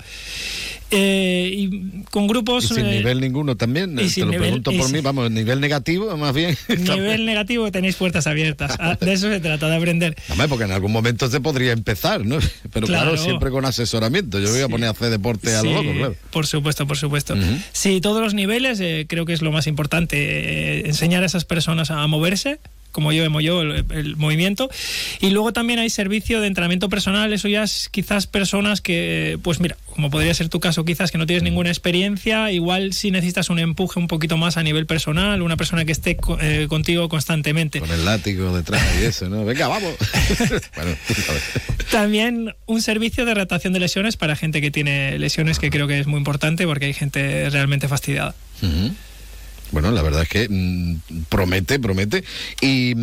[0.95, 2.65] Eh, y con grupos.
[2.65, 3.93] ¿Y sin eh, nivel ninguno también.
[3.93, 6.55] y Te sin lo nivel- pregunto por mí, vamos, nivel negativo más bien.
[6.69, 8.75] Nivel negativo tenéis puertas abiertas.
[8.79, 10.15] Ah, De eso se trata, de aprender.
[10.47, 12.37] Porque en algún momento se podría empezar, ¿no?
[12.73, 13.17] Pero claro, Claro.
[13.23, 14.37] siempre con asesoramiento.
[14.39, 14.71] Yo me voy a Sí.
[14.71, 16.15] poner a hacer deporte a Sí, lo loco, claro.
[16.31, 17.35] Por supuesto, por supuesto.
[17.71, 20.17] Sí, todos los niveles eh, creo que es lo más importante.
[20.89, 20.93] eh,
[21.23, 22.59] enseñar a esas personas a moverse
[22.93, 24.69] como yo yo el, el movimiento
[25.19, 29.59] y luego también hay servicio de entrenamiento personal eso ya es quizás personas que pues
[29.59, 33.49] mira como podría ser tu caso quizás que no tienes ninguna experiencia igual si necesitas
[33.49, 37.79] un empuje un poquito más a nivel personal una persona que esté eh, contigo constantemente
[37.79, 39.43] Con el látigo detrás y eso, ¿no?
[39.43, 39.93] Venga, vamos.
[40.75, 41.43] bueno, tú sabes.
[41.91, 45.99] También un servicio de retractación de lesiones para gente que tiene lesiones, que creo que
[45.99, 48.35] es muy importante porque hay gente realmente fastidiada.
[48.61, 48.93] Ujú.
[49.73, 52.23] Bueno, la verdad es que mm, promete, promete.
[52.61, 52.93] Y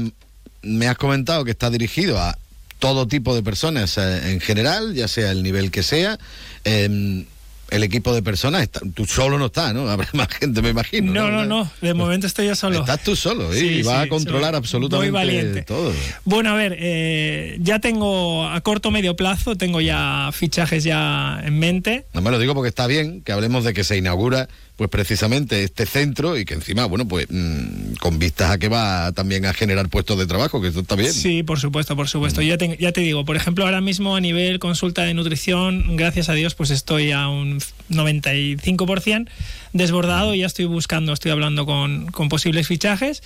[0.62, 2.39] me has comentado que está dirigido a
[2.79, 6.18] todo tipo de personas eh, en general, ya sea el nivel que sea.
[6.64, 7.27] Em,
[7.71, 9.89] el equipo de personas, está- tú solo no estás, ¿no?
[9.91, 11.12] Habrá más gente, me imagino.
[11.12, 12.81] No, no, no, de momento estoy yo solo.
[12.81, 13.61] Estás tú solo, ¿eh?
[13.61, 15.62] Sí, y vas sí, a controlar absolutamente muy valiente.
[15.62, 15.93] todo.
[16.25, 21.59] Bueno, a ver, eh, ya tengo a corto medio plazo, tengo ya fichajes ya en
[21.61, 22.07] mente.
[22.12, 24.49] No me lo digo porque está bien que hablemos de que se inaugura
[24.81, 29.12] pues precisamente este centro y que encima, bueno, pues mm, con vistas a que va
[29.12, 31.12] también a generar puestos de trabajo, que eso está bien.
[31.12, 32.41] Sí, por supuesto, por supuesto.
[32.41, 36.31] Ya, te, ya te digo, por ejemplo, ahora mismo a nivel consulta de nutrición, gracias
[36.31, 37.61] a Dios, pues estoy a un
[37.91, 39.28] 95%
[39.73, 43.23] desbordado y ya estoy buscando, estoy hablando con, con posibles fichajes.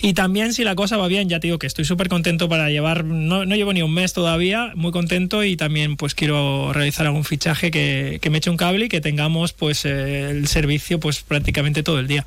[0.00, 2.70] Y también si la cosa va bien, ya te digo que estoy súper contento para
[2.70, 7.06] llevar, no, no llevo ni un mes todavía, muy contento y también pues quiero realizar
[7.06, 11.00] algún fichaje que, que me eche un cable y que tengamos pues eh, el servicio
[11.00, 12.26] pues prácticamente todo el día.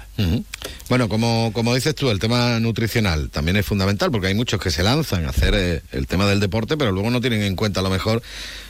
[0.89, 4.71] Bueno, como, como dices tú, el tema nutricional también es fundamental porque hay muchos que
[4.71, 7.79] se lanzan a hacer eh, el tema del deporte, pero luego no tienen en cuenta
[7.79, 8.21] a lo mejor,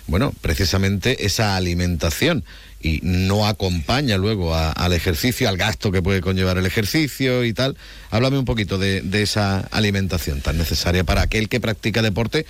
[0.08, 2.44] bueno, precisamente esa alimentación
[2.84, 7.54] y no acompaña luego a- al ejercicio, al gasto que puede conllevar el ejercicio y
[7.54, 7.78] tal.
[8.12, 12.46] Háblame un poquito de, de esa alimentación tan necesaria para aquel que practica deporte,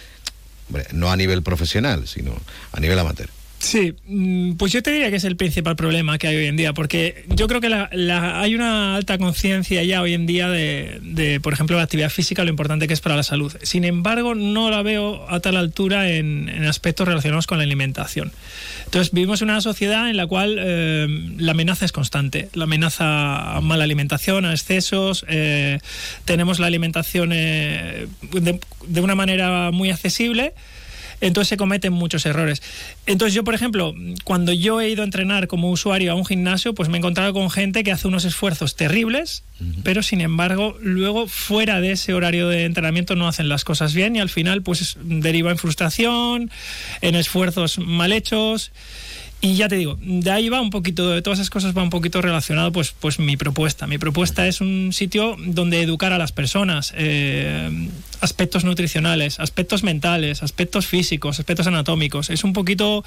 [0.68, 2.36] hombre, no a nivel profesional, sino
[2.72, 3.30] a nivel amateur.
[3.64, 6.57] Sí, mm, pues yo te diría que es el principal problema que hay hoy en
[6.57, 10.49] día, porque yo creo que la- la- hay una alta conciencia ya hoy en día
[10.49, 13.53] de, de, por ejemplo, la actividad física, lo importante que es para la salud.
[13.61, 18.34] Sin embargo, no la veo a tal altura en, en aspectos relacionados con la alimentación.
[18.84, 21.07] Entonces, vivimos en una sociedad en la cual eh,
[21.38, 22.49] la amenaza es constante.
[22.53, 25.26] La amenaza a mala alimentación, a excesos.
[25.30, 25.80] eh,
[26.26, 30.53] tenemos la alimentación eh, de, de una manera muy accesible.
[31.24, 32.61] Entonces se cometen muchos errores.
[33.05, 33.95] Entonces yo, por ejemplo,
[34.26, 37.34] cuando yo he ido a entrenar como usuario a un gimnasio, pues me he encontrado
[37.34, 39.43] con gente que hace unos esfuerzos terribles,
[39.84, 44.17] pero sin embargo luego fuera de ese horario de entrenamiento no hacen las cosas bien
[44.17, 46.51] y al final pues deriva en frustración,
[46.99, 48.74] en esfuerzos mal hechos.
[49.39, 51.89] Y ya te digo, de ahí va un poquito, de todas esas cosas va un
[51.89, 53.88] poquito relacionado pues, pues mi propuesta.
[53.88, 57.89] Mi propuesta es un sitio donde educar a las personas, eh,
[58.24, 62.30] aspectos nutricionales, aspectos mentales, aspectos físicos, aspectos anatómicos.
[62.30, 63.03] Es un poquito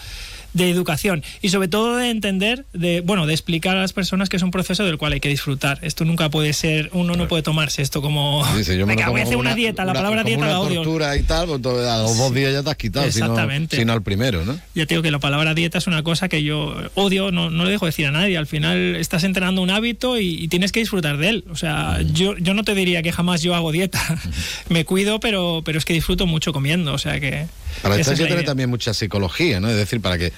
[0.52, 4.36] de educación y sobre todo de entender, de bueno, de explicar a las personas que
[4.36, 5.78] es un proceso del cual hay que disfrutar.
[5.82, 8.44] Esto nunca puede ser, uno no puede tomarse esto como,
[8.86, 10.82] venga, voy a hacer una, dieta, la palabra dieta la odio.
[11.14, 13.76] y tal, pues, a los dos días ya te has quitado, Exactamente.
[13.76, 14.58] Sino, al primero, ¿no?
[14.74, 17.64] Ya te digo que la palabra dieta es una cosa que yo odio, no, no
[17.64, 18.36] le dejo decir a nadie.
[18.36, 21.44] Al final estás entrenando un hábito y, tienes que disfrutar de él.
[21.50, 24.00] O sea, yo, yo no te diría que jamás yo hago dieta.
[24.68, 26.92] Me cuido, pero, pero es que disfruto mucho comiendo.
[26.92, 27.46] O sea que.
[27.82, 29.68] Para esto hay que tener también mucha psicología, ¿no?
[29.68, 30.32] Es decir, para que,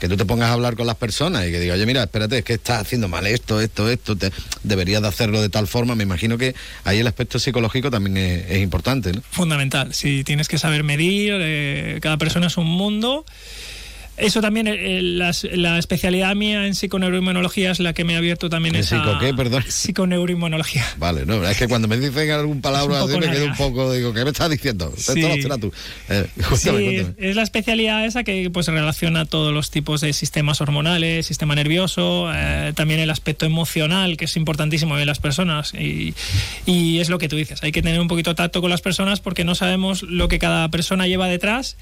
[0.00, 2.38] que tú te pongas a hablar con las personas y que digas, oye, mira, espérate,
[2.38, 4.32] es que estás haciendo mal esto, esto, esto, te,
[4.64, 5.94] deberías de hacerlo de tal forma.
[5.94, 6.54] Me imagino que
[6.84, 9.22] ahí el aspecto psicológico también es, importante, ¿no?
[9.30, 13.24] Fundamental, sí, tienes que saber medir, eh, cada persona es un mundo
[14.20, 18.74] eso también, eh, la, especialidad mía en psiconeuroinmunología es la que me ha abierto también
[18.74, 19.18] ¿En esa...
[19.20, 19.64] qué, perdón?
[19.66, 20.84] Psiconeuroinmunología.
[20.98, 24.12] Vale, no, es que cuando me dicen algún palabra así me quedo un poco, digo,
[24.12, 24.92] ¿qué me estás diciendo?
[24.96, 25.22] Sí,
[25.60, 25.72] tú.
[26.08, 26.70] Eh, sí
[27.18, 32.30] es la especialidad esa que pues relaciona todos los tipos de sistemas hormonales, sistema nervioso,
[32.34, 35.72] eh, también el aspecto emocional, que es importantísimo en las personas.
[35.74, 36.14] Y,
[36.66, 39.20] y es lo que tú dices, hay que tener un poquito tacto con las personas
[39.20, 41.76] porque no sabemos lo que cada persona lleva detrás.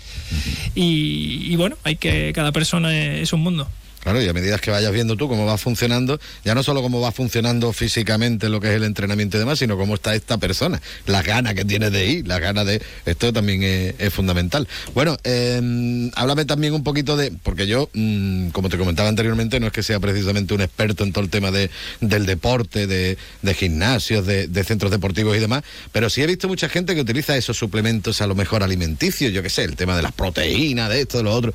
[0.74, 3.68] y bueno, hay que cada persona es un mundo.
[4.00, 7.00] Claro, y a medida que vayas viendo tú cómo va funcionando, ya no solo cómo
[7.00, 10.80] va funcionando físicamente lo que es el entrenamiento y demás, sino cómo está esta persona,
[11.06, 12.80] las ganas que tiene de ir, las ganas de...
[13.06, 14.68] Esto también es, fundamental.
[14.94, 17.32] Bueno, eh, háblame también un poquito de...
[17.42, 21.12] Porque yo, mm, como te comentaba anteriormente, no es que sea precisamente un experto en
[21.12, 21.70] todo el tema de,
[22.00, 23.18] del deporte, de,
[23.54, 27.36] gimnasios, de, de, centros deportivos y demás, pero sí he visto mucha gente que utiliza
[27.36, 31.00] esos suplementos a lo mejor alimenticios, yo qué sé, el tema de las proteínas, de
[31.00, 31.52] esto, de lo otro.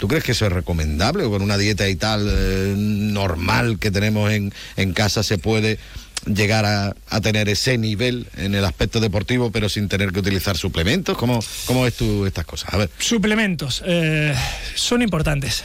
[0.00, 3.90] ¿Tú crees que eso es recomendable o con una dieta y tal eh, normal que
[3.90, 5.78] tenemos en, en casa se puede
[6.24, 11.18] llegar a, tener ese nivel en el aspecto deportivo, pero sin tener que utilizar suplementos?
[11.18, 12.72] ¿Cómo, cómo ves tú estas cosas?
[12.72, 12.90] A ver.
[12.98, 14.34] Suplementos eh,
[14.74, 15.64] son importantes.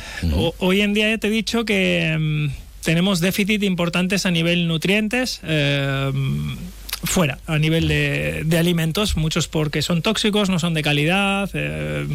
[0.60, 5.40] hoy en día ya te he dicho que mm, tenemos déficit importantes a nivel nutrientes.
[5.44, 6.12] Eh,
[7.06, 12.08] fuera a nivel de, alimentos, muchos porque son tóxicos, no son de calidad, eh,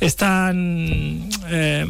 [0.00, 1.28] están...
[1.50, 1.86] Eh,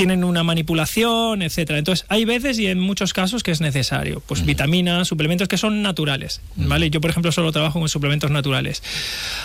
[0.00, 1.78] tienen una manipulación, etcétera.
[1.78, 5.82] Entonces, hay veces y en muchos casos que es necesario, pues vitaminas, suplementos que son
[5.82, 6.88] naturales, ¿vale?
[6.88, 8.82] Yo, por ejemplo, solo trabajo con suplementos naturales.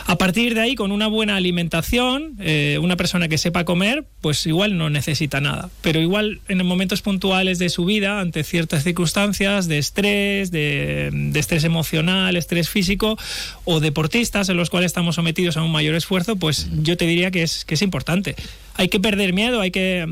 [0.06, 4.48] A partir de ahí, con una buena alimentación, eh, una persona que sepa comer, pues
[4.48, 9.68] igual no necesita nada, pero igual en momentos puntuales de su vida, ante ciertas circunstancias
[9.68, 13.18] de estrés, de, de estrés emocional, estrés físico
[13.66, 17.30] o deportistas en los cuales estamos sometidos a un mayor esfuerzo, pues yo te diría
[17.30, 18.38] que es, que es importante.
[18.76, 20.08] Hay que perder miedo, hay que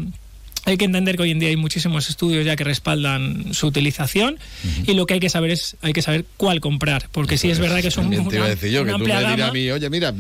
[0.66, 4.38] hay que entender que hoy en día hay muchísimos estudios ya que respaldan su utilización
[4.86, 7.60] y lo que hay que saber es hay que saber cuál comprar, porque si es
[7.60, 9.70] verdad que es un te iba a decir yo que tú me dirás a mí,
[9.72, 10.14] oye, mira,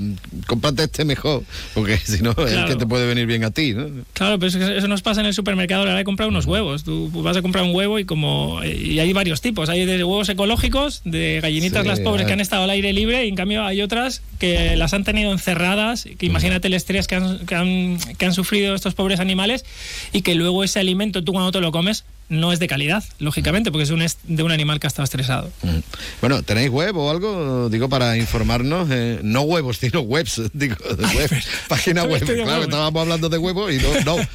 [0.47, 3.73] cómprate este mejor, porque si no es el que te puede venir bien a ti,
[3.73, 3.87] ¿no?
[4.13, 6.83] Claro, pero eso nos pasa en el supermercado a la hora de comprar unos huevos.
[6.83, 10.29] Tú vas a comprar un huevo y como y hay varios tipos, hay de huevos
[10.29, 13.81] ecológicos, de gallinitas las pobres que han estado al aire libre y en cambio hay
[13.81, 18.25] otras que las han tenido encerradas, que imagínate el estrés que han, que han, que
[18.25, 19.63] han sufrido estos pobres animales
[20.11, 23.71] y que luego ese alimento tú cuando te lo comes no es de calidad, lógicamente,
[23.71, 25.51] porque es un de un animal que ha estado estresado.
[25.61, 25.79] Mm.
[26.21, 27.69] Bueno, ¿tenéis web o algo?
[27.69, 28.89] Digo, para informarnos.
[28.91, 30.41] Eh, no huevos, sino webs.
[30.53, 30.75] Digo,
[31.15, 32.23] web, página web.
[32.23, 34.27] Claro, estábamos hablando de huevos y no, no.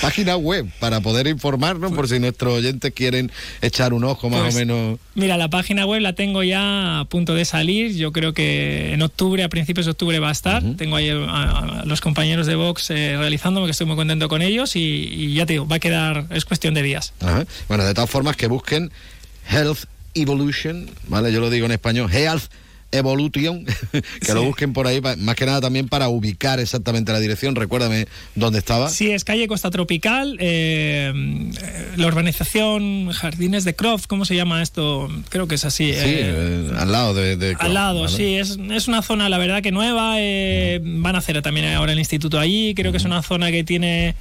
[0.00, 3.30] página web, para poder informarnos por si nuestros oyentes quieren
[3.62, 4.98] echar un ojo más o pues, menos.
[5.14, 7.94] Mira, la página web la tengo ya a punto de salir.
[7.96, 10.62] Yo creo que en octubre, a principios de octubre va a estar.
[10.76, 14.76] Tengo ahí a, los compañeros de Vox eh, realizándome, que estoy muy contento con ellos
[14.76, 17.12] y, ya te digo, va a quedar, es cuestión de días.
[17.68, 18.90] Bueno, de todas formas que busquen
[19.50, 21.32] Health Evolution, ¿vale?
[21.32, 22.44] Yo lo digo en español, Health
[22.92, 23.64] Evolution,
[24.24, 27.54] que lo busquen por ahí, más que nada también para ubicar exactamente la dirección.
[27.54, 28.88] Recuérdame dónde estaba.
[28.88, 31.12] Sí, es calle Costa Tropical, eh,
[31.96, 35.08] la urbanización Jardines de Croft, ¿cómo se llama esto?
[35.28, 35.92] Creo que es así.
[35.92, 39.72] Sí, eh, al lado de, Al lado, sí, es, es, una zona, la verdad que
[39.72, 40.16] nueva.
[40.18, 42.74] Eh, van a hacer también ahora el instituto allí.
[42.74, 44.14] Creo que es una zona que tiene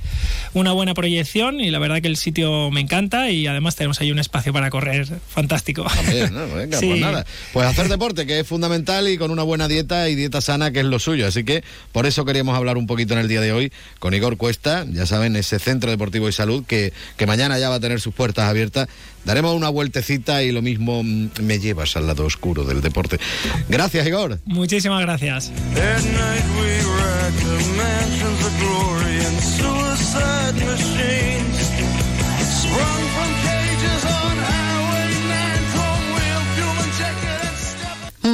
[0.54, 4.12] una buena proyección y la verdad que el sitio me encanta y además tenemos ahí
[4.12, 5.84] un espacio para correr fantástico.
[5.84, 6.48] También, ¿no?
[6.56, 7.26] Venga, pues nada.
[7.54, 10.80] Pues hacer deporte, que es fundamental y con una buena dieta y dieta sana, que
[10.80, 11.28] es lo suyo.
[11.28, 14.36] Así que por eso queríamos hablar un poquito en el día de hoy con Igor
[14.36, 18.02] Cuesta, ya saben, ese centro deportivo y salud que, que mañana ya va a tener
[18.02, 18.88] sus puertas abiertas.
[19.26, 23.20] Daremos una vueltecita y lo mismo mm, me llevas al lado oscuro del deporte.
[23.70, 24.40] Gracias, Igor.
[24.46, 25.52] Muchísimas gracias.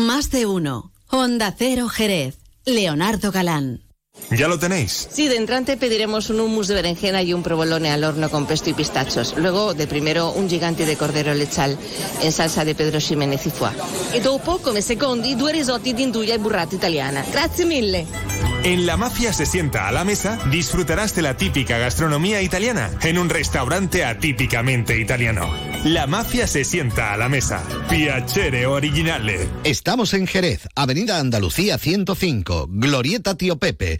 [0.03, 0.91] Más de uno.
[1.07, 2.37] Onda Cero Jerez.
[2.65, 3.79] Leonardo Galán.
[4.31, 5.07] ¿Ya lo tenéis?
[5.11, 8.69] Sí, de entrante pediremos un hummus de berenjena y un provolone al horno con pesto
[8.69, 9.35] y pistachos.
[9.37, 11.77] Luego, de primero, un gigante de cordero lechal
[12.21, 13.71] en salsa de Pedro Ximénez y foie.
[14.13, 17.23] E dopo, come secondi, due risotti di induja e burrata italiana.
[17.31, 18.05] Grazie mille.
[18.63, 23.17] En La Mafia se sienta a la mesa, disfrutarás de la típica gastronomía italiana en
[23.17, 25.51] un restaurante atípicamente italiano.
[25.83, 27.61] La Mafia se sienta a la mesa.
[27.89, 29.49] Piacere originale.
[29.65, 33.99] Estamos en Jerez, Avenida Andalucía 105, Glorieta Tío Pepe.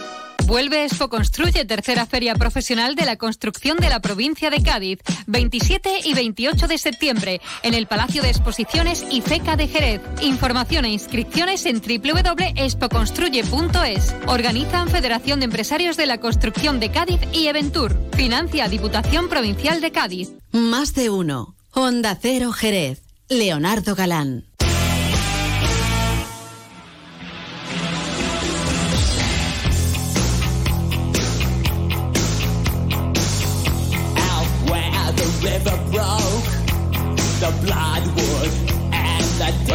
[0.51, 6.01] Vuelve Expo Construye, tercera feria profesional de la construcción de la provincia de Cádiz, 27
[6.03, 10.01] y 28 de septiembre, en el Palacio de Exposiciones y FECA de Jerez.
[10.21, 14.13] Información e inscripciones en www.expoconstruye.es.
[14.27, 17.97] Organizan Federación de Empresarios de la Construcción de Cádiz y Eventur.
[18.11, 20.31] Financia Diputación Provincial de Cádiz.
[20.51, 21.55] Más de uno.
[21.71, 23.03] Onda Cero Jerez.
[23.29, 24.43] Leonardo Galán.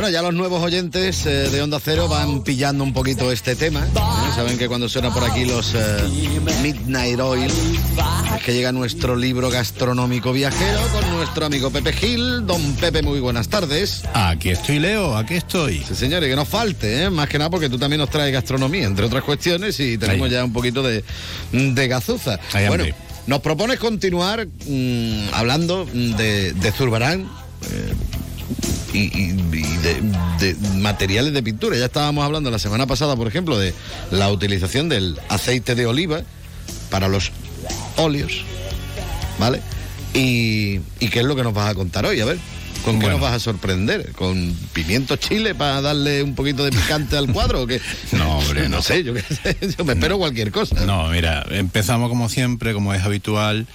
[0.06, 3.80] Bueno, ya los nuevos oyentes eh, de Onda Cero van pillando un poquito este tema.
[3.80, 3.90] ¿eh?
[4.36, 5.80] Saben que cuando suena por aquí los eh,
[6.62, 7.50] Midnight Oil,
[8.36, 12.46] es que llega nuestro libro gastronómico viajero con nuestro amigo Pepe Gil.
[12.46, 14.04] Don Pepe, muy buenas tardes.
[14.14, 15.82] Aquí estoy, Leo, aquí estoy.
[15.82, 19.06] Sí, señores, que no falte, más que nada porque tú también nos traes gastronomía, entre
[19.06, 21.02] otras cuestiones, y tenemos ya un poquito de,
[21.50, 22.38] de gazuza.
[22.68, 22.84] bueno,
[23.26, 27.28] nos propones continuar mm, hablando de, de Zurbarán
[28.98, 30.02] y, y- y de,
[30.54, 31.76] de materiales de pintura.
[31.76, 33.74] Ya estábamos hablando la semana pasada, por ejemplo, de
[34.10, 36.22] la utilización del aceite de oliva
[36.90, 37.30] para los
[37.96, 38.42] óleos,
[39.38, 39.60] ¿vale?
[40.14, 42.38] Y, y qué es lo que nos vas a contar hoy, a ver.
[42.84, 44.12] ¿Con qué nos vas a sorprender?
[44.12, 47.62] ¿Con pimiento chile para darle un poquito de picante al cuadro?
[47.62, 47.80] ¿o qué?
[48.12, 48.82] No, hombre, no no.
[48.82, 50.84] sé, yo, qué sé, yo me espero cualquier cosa.
[50.86, 53.66] No, mira, empezamos como siempre, como es habitual,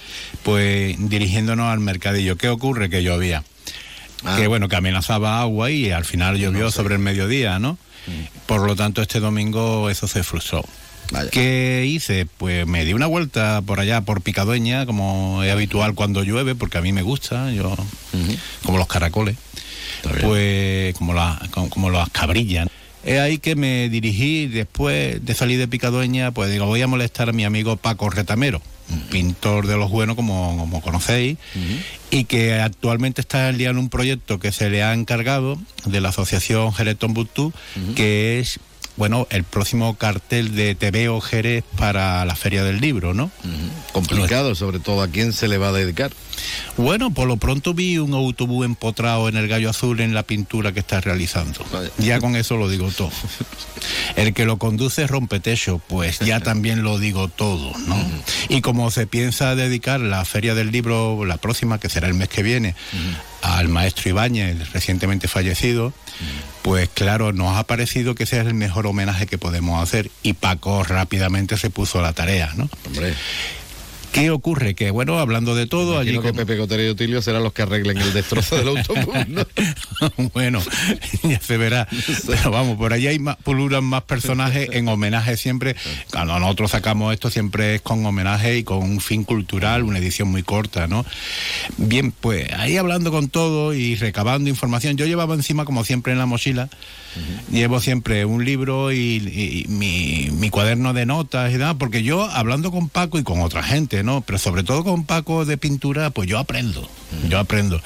[0.44, 2.36] pues dirigiéndonos al mercadillo.
[2.36, 2.88] ¿Qué ocurre?
[2.88, 3.44] Que llovía.
[4.24, 4.36] Ah.
[4.36, 7.72] Que bueno, que amenazaba agua y al final llovió sobre el mediodía, ¿no?
[8.06, 8.46] Mm.
[8.46, 10.64] Por lo tanto, este domingo eso se frustró.
[11.30, 12.26] ¿Qué hice?
[12.38, 16.78] Pues me di una vuelta por allá, por Picadueña, como es habitual cuando llueve, porque
[16.78, 17.76] a mí me gusta, yo,
[18.64, 19.36] como los caracoles,
[20.22, 22.68] pues como, la- como, como las cabrillas.
[23.04, 27.28] Es ahí que me dirigí después de salir de Picadueña, pues digo, voy a molestar
[27.28, 28.62] a mi amigo Paco Retamero,
[28.92, 31.38] un pintor de los buenos, como, como conocéis,
[32.10, 36.72] y que actualmente está liando un proyecto que se le ha encargado de la asociación
[36.72, 37.52] Jerez Tombuctú,
[37.96, 38.60] que es
[38.96, 43.30] bueno, el próximo cartel de TVO Jerez para la Feria del Libro, ¿no?
[43.92, 46.10] Complicado, sobre todo a quién se le va a dedicar.
[46.76, 50.72] Bueno, por lo pronto vi un autobús empotrado en el gallo azul en la pintura
[50.72, 51.64] que está realizando.
[51.98, 53.10] Ya con eso lo digo todo.
[54.16, 57.96] El que lo conduce rompe techo, pues ya también lo digo todo, ¿no?
[58.48, 62.28] Y como se piensa dedicar la Feria del Libro, la próxima, que será el mes
[62.28, 62.74] que viene,
[63.42, 65.92] al maestro Ibáñez, recientemente fallecido,
[66.62, 70.34] pues claro, nos ha parecido que ese es el mejor homenaje que podemos hacer y
[70.34, 72.68] Paco rápidamente se puso la tarea, ¿no?
[72.86, 73.14] Hombre.
[74.12, 74.74] ¿Qué ocurre?
[74.74, 77.52] Que bueno, hablando de todo, allí Imagino que con- Pepe Cotero y Otilio serán los
[77.54, 79.46] que arreglen el destrozo del autobús, ¿no?
[80.34, 80.60] bueno,
[81.22, 81.88] ya se verá.
[82.26, 85.76] Pero vamos, por ahí hay más, pululan más personajes en homenaje siempre.
[86.10, 90.28] Cuando nosotros sacamos esto siempre es con homenaje y con un fin cultural, una edición
[90.28, 91.06] muy corta, ¿no?
[91.78, 96.18] Bien, pues ahí hablando con todo y recabando información, yo llevaba encima como siempre en
[96.18, 96.68] la mochila,
[97.50, 102.02] llevo siempre un libro y, y- y mi, mi cuaderno de notas y demás, porque
[102.02, 104.20] yo hablando con Paco y con otra gente, ¿no?
[104.22, 106.88] Pero sobre todo con Paco de pintura, pues yo aprendo,
[107.28, 107.80] yo aprendo.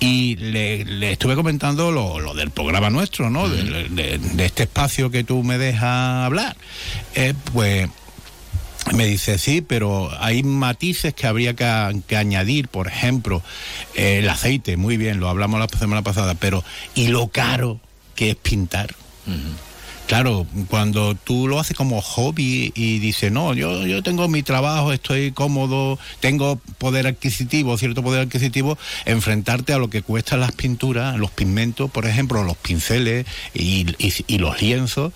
[0.00, 3.48] Y le, le estuve comentando lo, lo del programa nuestro, ¿no?
[3.48, 6.56] De, de- de este espacio que tú me dejas hablar.
[7.14, 7.88] Eh, pues
[8.94, 13.40] me dice, sí, pero hay matices que habría que, que añadir, por ejemplo,
[13.94, 16.64] eh, el aceite, muy bien, lo hablamos la semana pasada, pero
[16.96, 17.80] ¿y lo caro
[18.14, 18.94] que es pintar?
[20.08, 24.92] Claro, cuando tú lo haces como hobby y dices, no, yo, yo tengo mi trabajo,
[24.92, 31.16] estoy cómodo, tengo poder adquisitivo, cierto poder adquisitivo, enfrentarte a lo que cuestan las pinturas,
[31.16, 35.12] los pigmentos, por ejemplo, los pinceles y, y- y los lienzos,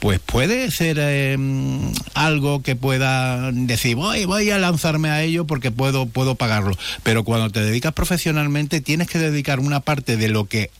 [0.00, 1.38] pues puede ser eh,
[2.12, 6.76] algo que pueda decir, voy, voy a lanzarme a ello porque puedo, puedo pagarlo.
[7.02, 10.70] Pero cuando te dedicas profesionalmente, tienes que dedicar una parte de lo que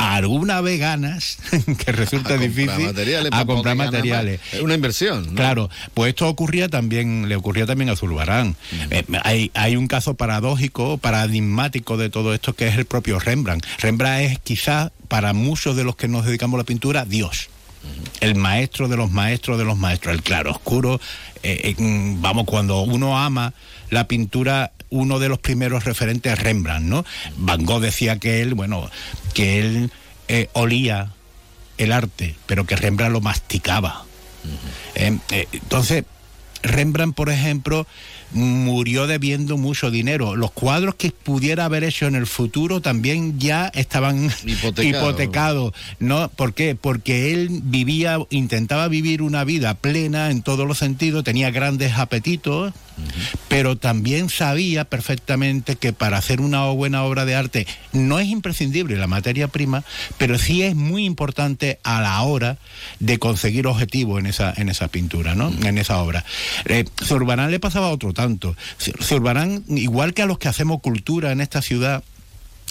[0.00, 1.36] alguna vez ganas,
[1.84, 4.40] que resulta difícil, materiales, a comprar materiales.
[4.50, 5.26] Es una inversión.
[5.26, 5.34] ¿no?
[5.34, 8.56] Claro, pues esto ocurría también, le ocurría también a Zurbarán.
[8.90, 13.66] Eh, hay, hay un caso paradójico, paradigmático de todo esto que es el propio Rembrandt.
[13.78, 17.50] Rembrandt es quizás para muchos de los que nos dedicamos a la pintura, Dios.
[18.20, 20.98] El maestro de los maestros de los maestros, el claro oscuro.
[21.42, 21.74] eh,
[22.18, 23.52] vamos, cuando uno ama
[23.90, 27.04] la pintura, uno de los primeros referentes es Rembrandt, ¿no?
[27.36, 28.90] Van Gogh decía que él, bueno,
[29.34, 29.90] que él
[30.28, 31.12] eh, olía
[31.78, 34.04] el arte, pero que Rembrandt lo masticaba.
[34.94, 36.04] Eh, eh, entonces,
[36.62, 37.86] Rembrandt, por ejemplo,
[38.32, 40.36] murió debiendo mucho dinero.
[40.36, 45.08] Los cuadros que pudiera haber hecho en el futuro también ya estaban Hipotecado.
[45.08, 45.72] hipotecados.
[45.98, 46.28] ¿no?
[46.28, 46.74] ¿Por qué?
[46.74, 52.72] Porque él vivía, intentaba vivir una vida plena en todos los sentidos, tenía grandes apetitos,
[53.48, 58.96] pero también sabía perfectamente que para hacer una buena obra de arte no es imprescindible
[58.96, 59.84] la materia prima,
[60.18, 62.58] pero sí es muy importante a la hora
[62.98, 65.50] de conseguir objetivos en esa, en esa pintura, ¿no?
[65.64, 66.24] En esa obra.
[66.66, 68.54] Eh, Zurbarán le pasaba otro tanto.
[69.02, 72.04] Zurbarán, igual que a los que hacemos cultura en esta ciudad,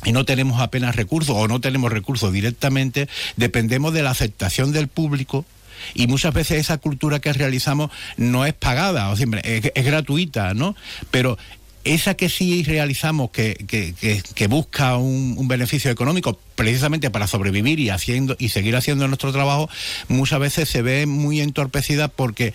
[0.05, 4.87] y no tenemos apenas recursos o no tenemos recursos directamente, dependemos de la aceptación del
[4.87, 5.45] público
[5.93, 10.75] y muchas veces esa cultura que realizamos no es pagada, o siempre es, gratuita, ¿no?
[11.09, 11.37] Pero
[11.83, 17.25] esa que sí realizamos que, que, que, que busca un, un, beneficio económico precisamente para
[17.25, 19.69] sobrevivir y haciendo y seguir haciendo nuestro trabajo,
[20.09, 22.53] muchas veces se ve muy entorpecida porque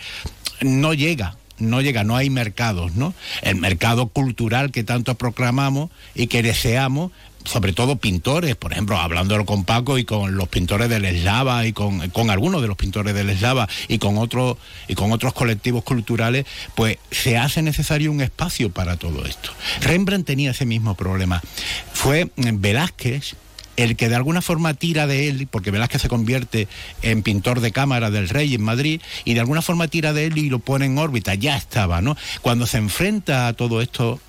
[0.60, 3.14] no llega no llega, no hay mercados, ¿no?
[3.42, 7.12] El mercado cultural que tanto proclamamos y que deseamos,
[7.44, 11.72] sobre todo pintores, por ejemplo, hablándolo con Paco y con los pintores del Eslava y
[11.72, 12.00] con,
[12.30, 14.56] algunos de los pintores del Eslava y con otros
[14.88, 19.50] y con otros colectivos culturales, pues se hace necesario un espacio para todo esto.
[19.80, 21.42] Rembrandt tenía ese mismo problema.
[21.92, 23.36] Fue Velázquez
[23.76, 26.68] el que de alguna forma tira de él, porque Velázquez se convierte
[27.02, 30.38] en pintor de cámara del rey en Madrid, y de alguna forma tira de él
[30.38, 32.16] y lo pone en órbita, ya estaba, ¿no?
[32.42, 34.20] Cuando se enfrenta a todo esto,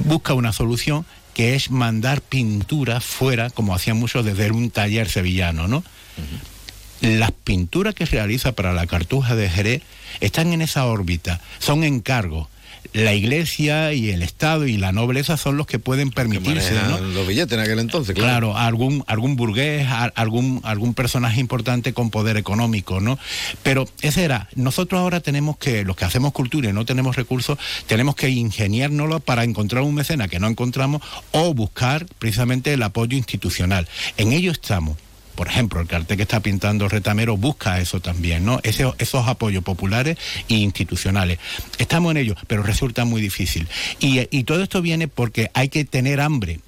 [0.00, 5.66] busca una solución que es mandar pintura fuera, como hacían muchos desde un taller sevillano,
[5.66, 5.78] ¿no?
[5.78, 7.18] Uh -huh.
[7.18, 9.82] Las pinturas que realiza para la cartuja de Jerez
[10.20, 12.48] están en esa órbita, son encargos
[12.92, 16.74] la iglesia y el Estado y la nobleza son los que pueden permitirse.
[16.88, 16.98] ¿no?
[17.00, 18.52] Los billetes en aquel entonces, claro.
[18.52, 23.18] claro algún, algún burgués, algún, algún personaje importante con poder económico, ¿no?
[23.62, 27.58] Pero ese era, nosotros ahora tenemos que, los que hacemos cultura y no tenemos recursos,
[27.86, 31.02] tenemos que ingeniárnoslo para encontrar un mecena que no encontramos
[31.32, 33.88] o buscar precisamente el apoyo institucional.
[34.16, 34.96] En ello estamos.
[35.34, 38.60] Por ejemplo, el cartel que está pintando Retamero busca eso también, ¿no?
[38.62, 40.16] Esos apoyos populares
[40.48, 41.38] e institucionales.
[41.78, 43.68] Estamos en ello, pero resulta muy difícil.
[44.00, 46.60] Y, todo esto viene porque hay que tener hambre.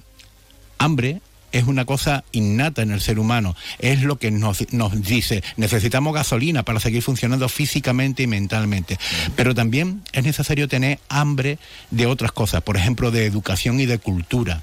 [0.79, 1.21] Hambre
[1.51, 4.65] es una cosa innata en el ser humano, es lo que nos,
[5.01, 8.99] dice, necesitamos gasolina para seguir funcionando físicamente y mentalmente,
[9.35, 11.57] pero también es necesario tener hambre
[11.89, 14.61] de otras cosas, por ejemplo, de educación y de cultura.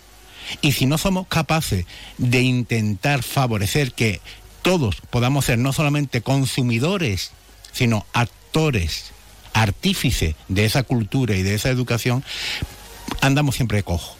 [0.60, 1.86] Y si no somos capaces
[2.18, 4.20] de intentar favorecer que
[4.62, 7.32] todos podamos ser no solamente consumidores,
[7.72, 9.12] sino actores,
[9.52, 12.24] artífices de esa cultura y de esa educación,
[13.20, 14.16] andamos siempre cojo.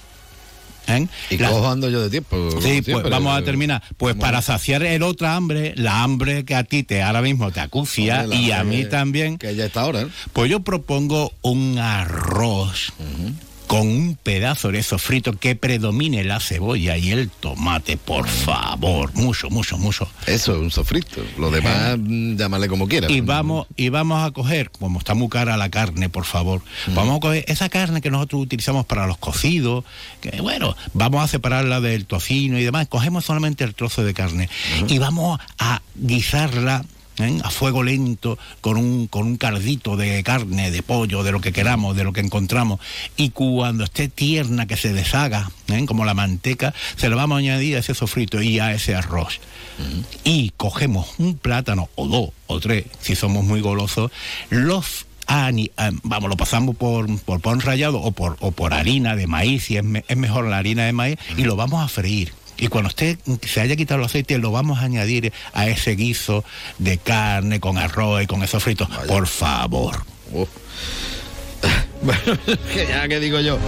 [0.86, 1.06] ¿Eh?
[1.30, 1.48] Y la...
[1.48, 2.50] cojo ando yo de tiempo.
[2.60, 3.82] Sí, siempre, pues vamos a terminar.
[3.96, 7.60] Pues para saciar el otra hambre, la hambre que a ti te ahora mismo te
[7.60, 9.38] acucia y a mí también.
[9.38, 10.02] Que ya está ahora.
[10.02, 10.08] ¿eh?
[10.34, 12.92] Pues yo propongo un arroz.
[12.98, 13.34] Uh -huh
[13.66, 19.50] con un pedazo de sofrito que predomine la cebolla y el tomate, por favor, mucho,
[19.50, 20.08] mucho, mucho.
[20.26, 22.34] Eso es un sofrito, lo demás eh.
[22.36, 23.10] llámale como quieras.
[23.10, 26.94] Y vamos, y vamos a coger, como está muy cara la carne, por favor, mm.
[26.94, 29.84] vamos a coger esa carne que nosotros utilizamos para los cocidos,
[30.20, 34.48] que bueno, vamos a separarla del tocino y demás, cogemos solamente el trozo de carne
[34.82, 34.92] mm.
[34.92, 36.84] y vamos a guisarla
[37.18, 37.38] ¿Eh?
[37.44, 41.52] a fuego lento, con un, con un cardito de carne, de pollo, de lo que
[41.52, 42.80] queramos, de lo que encontramos.
[43.16, 45.84] Y cuando esté tierna, que se deshaga, ¿eh?
[45.86, 49.38] como la manteca, se lo vamos a añadir a ese sofrito y a ese arroz.
[49.78, 50.04] Uh -huh.
[50.24, 54.10] Y cogemos un plátano, o dos, o tres, si somos muy golosos,
[54.50, 55.70] los Ani,
[56.02, 59.76] vamos, lo pasamos por, por pan rallado o por, o por harina de maíz, si
[59.76, 62.32] es, me, es mejor la harina de maíz, y lo vamos a freír.
[62.58, 66.44] Y cuando usted se haya quitado el aceite, lo vamos a añadir a ese guiso
[66.78, 68.88] de carne con arroz y con esos fritos.
[68.88, 69.06] Vaya.
[69.06, 70.04] Por favor.
[70.32, 70.48] Oh.
[72.02, 72.38] Bueno,
[72.74, 73.58] que ya que digo yo.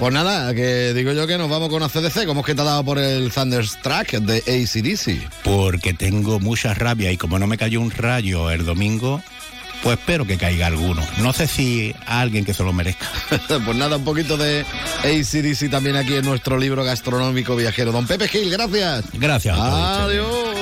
[0.00, 2.24] Pues nada, que digo yo que nos vamos con ACDC.
[2.24, 5.42] ¿Cómo es que te ha dado por el Thunderstruck de ACDC?
[5.44, 9.22] Porque tengo mucha rabia y como no me cayó un rayo el domingo,
[9.82, 11.02] pues espero que caiga alguno.
[11.18, 13.06] No sé si alguien que se lo merezca.
[13.64, 14.64] pues nada, un poquito de
[15.00, 17.92] ACDC también aquí en nuestro libro gastronómico viajero.
[17.92, 19.04] Don Pepe Gil, gracias.
[19.12, 19.58] Gracias.
[19.58, 20.56] Adiós.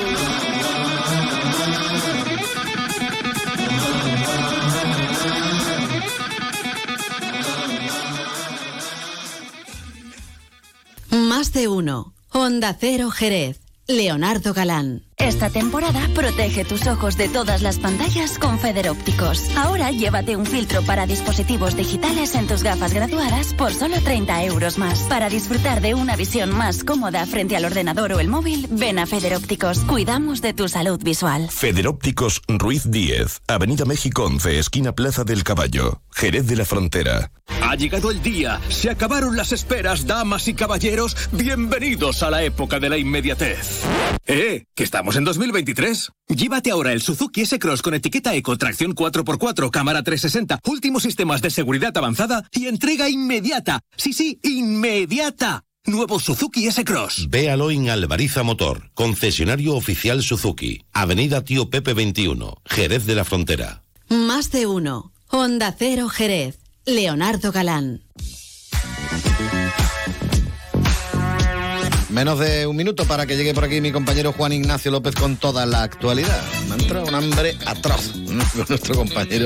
[11.09, 12.13] Más de uno.
[12.29, 13.59] Onda Cero Jerez.
[13.87, 15.03] Leonardo Galán.
[15.21, 19.55] Esta temporada protege tus ojos de todas las pantallas con Feder Ópticos.
[19.55, 24.79] Ahora llévate un filtro para dispositivos digitales en tus gafas graduadas por solo 30 euros
[24.79, 25.01] más.
[25.03, 29.05] Para disfrutar de una visión más cómoda frente al ordenador o el móvil, ven a
[29.05, 29.79] Feder Ópticos.
[29.81, 31.49] Cuidamos de tu salud visual.
[31.51, 37.31] Federópticos Ruiz 10, Avenida México 11, esquina Plaza del Caballo, Jerez de la Frontera.
[37.61, 42.79] Ha llegado el día, se acabaron las esperas, damas y caballeros, bienvenidos a la época
[42.79, 43.81] de la inmediatez.
[44.25, 44.65] ¡Eh!
[44.73, 46.11] Que estamos en 2023.
[46.27, 51.49] Llévate ahora el Suzuki S-Cross con etiqueta Eco, tracción 4x4, cámara 360, últimos sistemas de
[51.49, 53.81] seguridad avanzada y entrega inmediata.
[53.97, 55.63] Sí, sí, inmediata.
[55.85, 57.27] Nuevo Suzuki S-Cross.
[57.29, 63.83] Véalo en Alvariza Motor, concesionario oficial Suzuki, Avenida Tío Pepe 21, Jerez de la Frontera.
[64.09, 65.11] Más de uno.
[65.29, 66.59] Onda Cero Jerez.
[66.85, 68.03] Leonardo Galán.
[72.11, 75.37] Menos de un minuto para que llegue por aquí mi compañero Juan Ignacio López con
[75.37, 76.41] toda la actualidad.
[76.67, 79.45] Me ha entrado un hambre atroz con nuestro compañero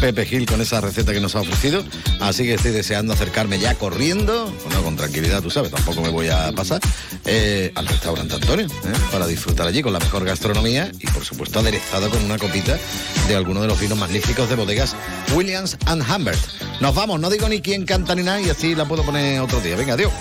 [0.00, 1.82] Pepe Gil con esa receta que nos ha ofrecido.
[2.20, 6.28] Así que estoy deseando acercarme ya corriendo, bueno, con tranquilidad, tú sabes, tampoco me voy
[6.28, 6.80] a pasar,
[7.24, 8.92] eh, al restaurante Antonio, ¿eh?
[9.10, 12.78] para disfrutar allí con la mejor gastronomía y por supuesto aderezado con una copita
[13.26, 14.94] de alguno de los vinos magníficos de bodegas
[15.34, 16.38] Williams and Humbert.
[16.80, 19.60] Nos vamos, no digo ni quién canta ni nada y así la puedo poner otro
[19.60, 19.74] día.
[19.74, 20.12] Venga, adiós.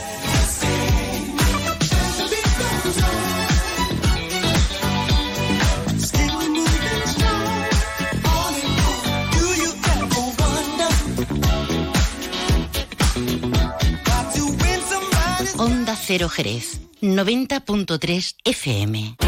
[15.95, 19.24] Cero Jerez, 90.3 FM.